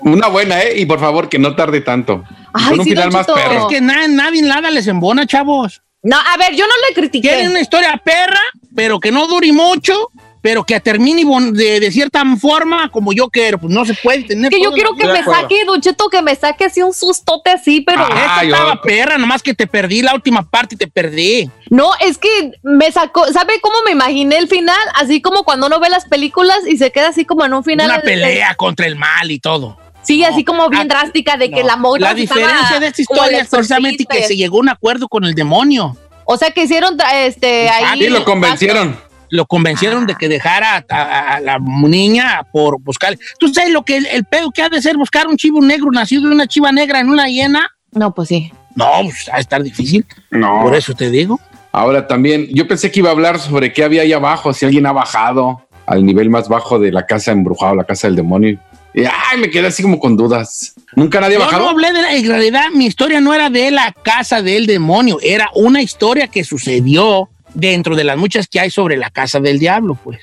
Una 0.00 0.28
buena, 0.28 0.60
¿eh? 0.62 0.80
Y 0.80 0.86
por 0.86 1.00
favor, 1.00 1.28
que 1.28 1.38
no 1.38 1.54
tarde 1.56 1.80
tanto. 1.80 2.24
Ay, 2.52 2.70
Con 2.70 2.78
un 2.80 2.84
sí, 2.84 2.90
final 2.90 3.10
más 3.12 3.26
perro. 3.26 3.60
Es 3.60 3.64
que 3.66 3.80
na- 3.80 4.08
nadie 4.08 4.42
nada 4.42 4.70
les 4.70 4.86
embona, 4.86 5.26
chavos. 5.26 5.82
No, 6.02 6.16
a 6.16 6.36
ver, 6.36 6.54
yo 6.54 6.66
no 6.66 6.72
le 6.88 6.94
critiqué. 6.94 7.28
Quieren 7.28 7.50
una 7.50 7.60
historia 7.60 8.00
perra, 8.04 8.40
pero 8.74 8.98
que 9.00 9.12
no 9.12 9.26
dure 9.28 9.52
mucho, 9.52 10.10
pero 10.42 10.64
que 10.64 10.78
termine 10.80 11.22
de, 11.52 11.80
de 11.80 11.90
cierta 11.92 12.24
forma 12.36 12.90
como 12.90 13.12
yo 13.12 13.28
quiero. 13.30 13.58
Pues 13.58 13.72
no 13.72 13.84
se 13.84 13.94
puede 13.94 14.24
tener. 14.24 14.50
Que 14.50 14.60
yo 14.60 14.72
quiero 14.72 14.94
que 14.96 15.06
me 15.06 15.20
acuerdo. 15.20 15.40
saque, 15.42 15.64
Don 15.64 15.80
Cheto, 15.80 16.08
que 16.08 16.20
me 16.20 16.34
saque 16.34 16.64
así 16.64 16.82
un 16.82 16.92
sustote 16.92 17.50
así, 17.50 17.80
pero... 17.80 18.04
vida. 18.06 18.26
Esta 18.26 18.42
estaba 18.44 18.82
perra, 18.82 19.18
nomás 19.18 19.42
que 19.42 19.54
te 19.54 19.66
perdí 19.68 20.02
la 20.02 20.14
última 20.14 20.42
parte 20.42 20.74
y 20.74 20.78
te 20.78 20.88
perdí. 20.88 21.48
No, 21.70 21.90
es 22.00 22.18
que 22.18 22.52
me 22.62 22.90
sacó, 22.90 23.24
¿sabe 23.32 23.54
cómo 23.62 23.76
me 23.86 23.92
imaginé 23.92 24.36
el 24.36 24.48
final? 24.48 24.76
Así 24.96 25.22
como 25.22 25.44
cuando 25.44 25.68
uno 25.68 25.78
ve 25.78 25.88
las 25.88 26.04
películas 26.06 26.58
y 26.68 26.76
se 26.76 26.90
queda 26.90 27.08
así 27.08 27.24
como 27.24 27.44
en 27.44 27.54
un 27.54 27.62
final. 27.62 27.86
Una 27.86 27.96
de- 27.98 28.02
pelea 28.02 28.54
contra 28.56 28.86
el 28.86 28.96
mal 28.96 29.30
y 29.30 29.38
todo. 29.38 29.78
Sí, 30.02 30.24
así 30.24 30.42
como 30.42 30.68
bien 30.68 30.82
Ah, 30.90 30.96
drástica 30.96 31.36
de 31.36 31.48
que 31.48 31.60
No. 31.60 31.68
la 31.68 31.76
morra 31.76 32.00
La 32.00 32.14
diferencia 32.14 32.80
de 32.80 32.88
esta 32.88 33.02
historia 33.02 33.38
es 33.42 33.48
precisamente 33.48 34.04
que 34.04 34.24
se 34.24 34.34
llegó 34.36 34.56
a 34.56 34.60
un 34.62 34.68
acuerdo 34.68 35.06
con 35.08 35.24
el 35.24 35.34
demonio. 35.34 35.96
O 36.24 36.36
sea, 36.36 36.50
que 36.50 36.64
hicieron 36.64 36.96
este 37.14 37.68
ahí. 37.68 38.00
Sí, 38.00 38.08
lo 38.08 38.24
convencieron. 38.24 38.98
Lo 39.32 39.46
convencieron 39.46 40.06
de 40.06 40.14
que 40.14 40.28
dejara 40.28 40.84
a, 40.90 40.94
a- 40.94 41.34
a 41.36 41.40
la 41.40 41.58
niña 41.58 42.42
por 42.52 42.78
buscar. 42.82 43.16
¿Tú 43.38 43.48
sabes 43.48 43.70
lo 43.72 43.82
que 43.82 43.96
el, 43.96 44.04
el 44.06 44.24
pedo 44.26 44.50
que 44.50 44.60
ha 44.60 44.68
de 44.68 44.82
ser 44.82 44.98
buscar 44.98 45.26
un 45.26 45.38
chivo 45.38 45.62
negro 45.62 45.90
nacido 45.90 46.28
de 46.28 46.34
una 46.34 46.46
chiva 46.46 46.70
negra 46.70 47.00
en 47.00 47.08
una 47.08 47.28
hiena? 47.30 47.70
No, 47.92 48.14
pues 48.14 48.28
sí. 48.28 48.52
No, 48.74 48.86
pues 49.04 49.26
va 49.32 49.36
a 49.36 49.40
estar 49.40 49.62
difícil. 49.62 50.04
No. 50.30 50.60
Por 50.62 50.74
eso 50.74 50.92
te 50.92 51.08
digo. 51.10 51.40
Ahora 51.72 52.06
también, 52.06 52.46
yo 52.52 52.68
pensé 52.68 52.90
que 52.90 53.00
iba 53.00 53.08
a 53.08 53.12
hablar 53.12 53.38
sobre 53.38 53.72
qué 53.72 53.84
había 53.84 54.02
ahí 54.02 54.12
abajo, 54.12 54.52
si 54.52 54.66
alguien 54.66 54.84
ha 54.84 54.92
bajado 54.92 55.66
al 55.86 56.04
nivel 56.04 56.28
más 56.28 56.46
bajo 56.48 56.78
de 56.78 56.92
la 56.92 57.06
casa 57.06 57.32
embrujada, 57.32 57.74
la 57.74 57.84
casa 57.84 58.08
del 58.08 58.16
demonio. 58.16 58.58
Y 58.92 59.04
ay, 59.04 59.38
me 59.40 59.48
quedé 59.48 59.68
así 59.68 59.82
como 59.82 59.98
con 59.98 60.14
dudas. 60.14 60.74
¿Nunca 60.94 61.18
nadie 61.20 61.36
ha 61.36 61.38
Yo 61.38 61.44
no 61.46 61.50
bajado? 61.50 61.68
hablé 61.70 61.92
de 61.94 62.02
la, 62.02 62.14
en 62.14 62.26
realidad 62.28 62.64
mi 62.74 62.84
historia 62.84 63.22
no 63.22 63.32
era 63.32 63.48
de 63.48 63.70
la 63.70 63.92
casa 64.02 64.42
del 64.42 64.66
demonio, 64.66 65.16
era 65.22 65.48
una 65.54 65.80
historia 65.80 66.28
que 66.28 66.44
sucedió 66.44 67.30
dentro 67.54 67.96
de 67.96 68.04
las 68.04 68.16
muchas 68.16 68.46
que 68.48 68.60
hay 68.60 68.70
sobre 68.70 68.96
la 68.96 69.10
casa 69.10 69.40
del 69.40 69.58
diablo, 69.58 69.96
pues. 70.02 70.20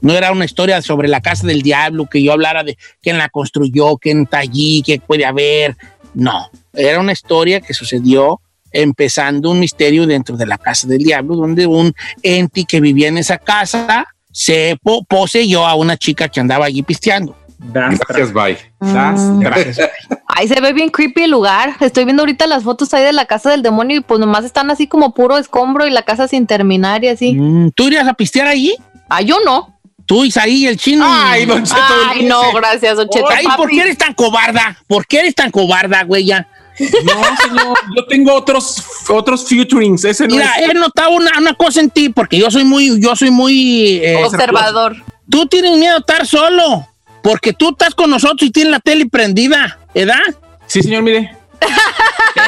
No 0.00 0.12
era 0.12 0.30
una 0.30 0.44
historia 0.44 0.80
sobre 0.82 1.08
la 1.08 1.20
casa 1.20 1.46
del 1.46 1.62
diablo, 1.62 2.06
que 2.06 2.22
yo 2.22 2.32
hablara 2.32 2.62
de 2.62 2.78
quién 3.02 3.18
la 3.18 3.28
construyó, 3.28 3.96
quién 3.96 4.22
está 4.22 4.38
allí, 4.38 4.82
qué 4.86 5.00
puede 5.00 5.24
haber. 5.24 5.76
No, 6.14 6.48
era 6.72 7.00
una 7.00 7.12
historia 7.12 7.60
que 7.60 7.74
sucedió 7.74 8.40
empezando 8.70 9.50
un 9.50 9.58
misterio 9.60 10.06
dentro 10.06 10.36
de 10.36 10.46
la 10.46 10.58
casa 10.58 10.86
del 10.86 11.02
diablo, 11.02 11.36
donde 11.36 11.66
un 11.66 11.92
ente 12.22 12.64
que 12.64 12.80
vivía 12.80 13.08
en 13.08 13.18
esa 13.18 13.36
casa 13.38 14.06
se 14.30 14.78
po- 14.82 15.04
poseyó 15.04 15.66
a 15.66 15.74
una 15.74 15.96
chica 15.96 16.28
que 16.28 16.40
andaba 16.40 16.66
allí 16.66 16.82
pisteando. 16.82 17.36
Gracias, 17.62 18.32
bye. 18.32 18.58
Gracias. 18.80 19.78
Ay, 20.26 20.48
se 20.48 20.60
ve 20.60 20.72
bien 20.72 20.88
creepy 20.88 21.22
el 21.24 21.30
lugar. 21.30 21.74
Estoy 21.80 22.04
viendo 22.04 22.22
ahorita 22.22 22.46
las 22.46 22.62
fotos 22.64 22.92
ahí 22.94 23.04
de 23.04 23.12
la 23.12 23.26
casa 23.26 23.50
del 23.50 23.62
demonio 23.62 23.98
y 23.98 24.00
pues 24.00 24.18
nomás 24.18 24.44
están 24.44 24.70
así 24.70 24.86
como 24.86 25.12
puro 25.14 25.38
escombro 25.38 25.86
y 25.86 25.90
la 25.90 26.02
casa 26.02 26.26
sin 26.26 26.46
terminar 26.46 27.04
y 27.04 27.08
así. 27.08 27.34
Mm, 27.34 27.70
¿Tú 27.74 27.88
irías 27.88 28.08
a 28.08 28.14
pistear 28.14 28.46
allí? 28.48 28.74
Ay, 29.08 29.26
yo 29.26 29.38
no. 29.44 29.78
Tú, 30.06 30.24
Isaí, 30.24 30.66
el 30.66 30.76
chino. 30.78 31.04
Ay, 31.06 31.44
Don 31.46 31.62
Cheto. 31.62 31.80
Ay, 32.08 32.24
no, 32.24 32.52
gracias, 32.54 32.96
Don 32.96 33.08
Cheto. 33.08 33.28
Ay, 33.30 33.46
¿por 33.56 33.68
qué 33.70 33.82
eres 33.82 33.96
tan 33.98 34.14
cobarda? 34.14 34.76
¿Por 34.88 35.06
qué 35.06 35.20
eres 35.20 35.34
tan 35.34 35.50
cobarda, 35.50 36.02
güey? 36.02 36.24
Ya. 36.24 36.48
No, 36.80 37.36
señor. 37.36 37.78
Yo 37.96 38.06
tengo 38.08 38.34
otros, 38.34 38.82
otros 39.08 39.46
futurings. 39.48 40.04
Ese 40.04 40.26
no 40.26 40.34
Mira, 40.34 40.50
es. 40.58 40.70
he 40.70 40.74
notado 40.74 41.10
una, 41.10 41.30
una 41.38 41.54
cosa 41.54 41.80
en 41.80 41.90
ti, 41.90 42.08
porque 42.08 42.38
yo 42.38 42.50
soy 42.50 42.64
muy, 42.64 43.00
yo 43.00 43.14
soy 43.14 43.30
muy. 43.30 44.00
eh, 44.02 44.24
Observador. 44.24 44.96
tú 45.30 45.46
tienes 45.46 45.76
miedo 45.78 45.96
a 45.96 45.98
estar 46.00 46.26
solo, 46.26 46.88
porque 47.22 47.52
tú 47.52 47.70
estás 47.70 47.94
con 47.94 48.10
nosotros 48.10 48.42
y 48.42 48.50
tienes 48.50 48.72
la 48.72 48.80
tele 48.80 49.06
prendida, 49.06 49.78
¿verdad? 49.94 50.20
Sí, 50.66 50.82
señor, 50.82 51.02
mire. 51.02 51.36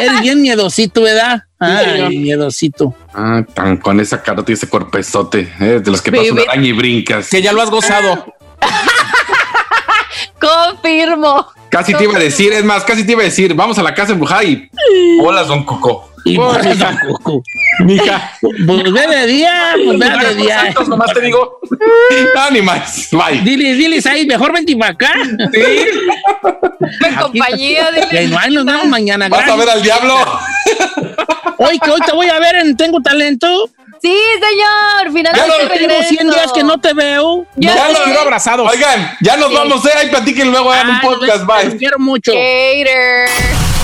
Eres 0.00 0.20
bien 0.20 0.42
miedosito, 0.42 1.02
¿verdad? 1.02 1.44
Ay, 1.58 2.18
miedosito. 2.18 2.94
Ah, 3.12 3.42
tan 3.54 3.76
con 3.76 4.00
esa 4.00 4.22
carota 4.22 4.50
y 4.50 4.54
ese 4.54 4.68
cuerpezote, 4.68 5.52
eh, 5.60 5.80
de 5.82 5.90
los 5.90 6.02
que 6.02 6.10
pasan 6.10 6.34
Baby. 6.34 6.46
araña 6.48 6.66
y 6.68 6.72
brincas. 6.72 7.28
Que 7.28 7.40
ya 7.40 7.52
lo 7.52 7.62
has 7.62 7.70
gozado. 7.70 8.34
Confirmo. 10.40 11.46
Casi 11.70 11.94
te 11.94 12.04
iba 12.04 12.16
a 12.16 12.20
decir, 12.20 12.52
es 12.52 12.64
más, 12.64 12.84
casi 12.84 13.04
te 13.04 13.12
iba 13.12 13.22
a 13.22 13.24
decir, 13.24 13.54
vamos 13.54 13.78
a 13.78 13.82
la 13.82 13.94
casa 13.94 14.12
embrujada 14.12 14.44
y. 14.44 14.68
Hola, 15.20 15.44
don 15.44 15.64
Coco. 15.64 16.13
Y 16.24 16.38
mija. 17.84 18.32
Pues 18.40 18.92
ve 18.92 19.06
de 19.06 19.26
día, 19.26 19.74
pues 19.84 19.98
ve 19.98 20.08
de 20.28 20.34
día. 20.36 20.60
Santos, 20.62 20.88
nomás 20.88 21.12
te 21.12 21.20
digo. 21.20 21.58
No, 22.34 22.50
ni 22.50 22.62
más. 22.62 23.08
Bye. 23.12 23.40
Diles, 23.42 23.76
diles 23.78 24.06
ahí, 24.06 24.26
mejor 24.26 24.52
vente 24.52 24.74
para 24.76 24.92
acá. 24.92 25.12
En 27.00 27.14
compañía 27.20 27.88
Que 28.10 28.20
de. 28.20 28.28
no 28.28 28.38
hay, 28.38 28.50
nos 28.52 28.64
vemos 28.64 28.86
mañana. 28.86 29.28
Vas 29.28 29.48
a 29.48 29.56
ver 29.56 29.68
al 29.68 29.82
diablo. 29.82 30.16
Hoy 31.58 31.78
que 31.78 31.90
hoy 31.90 32.00
te 32.00 32.12
voy 32.12 32.28
a 32.28 32.38
ver 32.38 32.56
en 32.56 32.76
Tengo 32.76 33.00
Talento. 33.00 33.70
Sí, 34.02 34.14
señor. 34.34 35.12
Finalmente 35.14 35.38
Ya 35.40 35.46
lo 35.46 35.56
Tengo 35.68 35.74
regreso. 35.74 36.08
100 36.08 36.30
días 36.30 36.52
que 36.52 36.62
no 36.62 36.78
te 36.78 36.92
veo. 36.94 37.46
Ya 37.56 37.72
sé. 37.86 37.92
los 37.92 38.00
quiero 38.02 38.20
abrazados. 38.20 38.70
Oigan, 38.70 39.16
ya 39.20 39.36
nos 39.36 39.48
Sí. 39.50 39.54
vamos, 39.56 39.84
eh. 39.86 39.90
Ahí 39.96 40.08
platiquen 40.08 40.50
luego, 40.50 40.70
hagan 40.72 40.88
un 40.90 40.94
Ay, 40.96 41.00
podcast. 41.02 41.38
Los 41.38 41.46
Bye. 41.46 41.76
quiero 41.78 41.98
mucho. 41.98 42.32
Hater. 42.32 43.28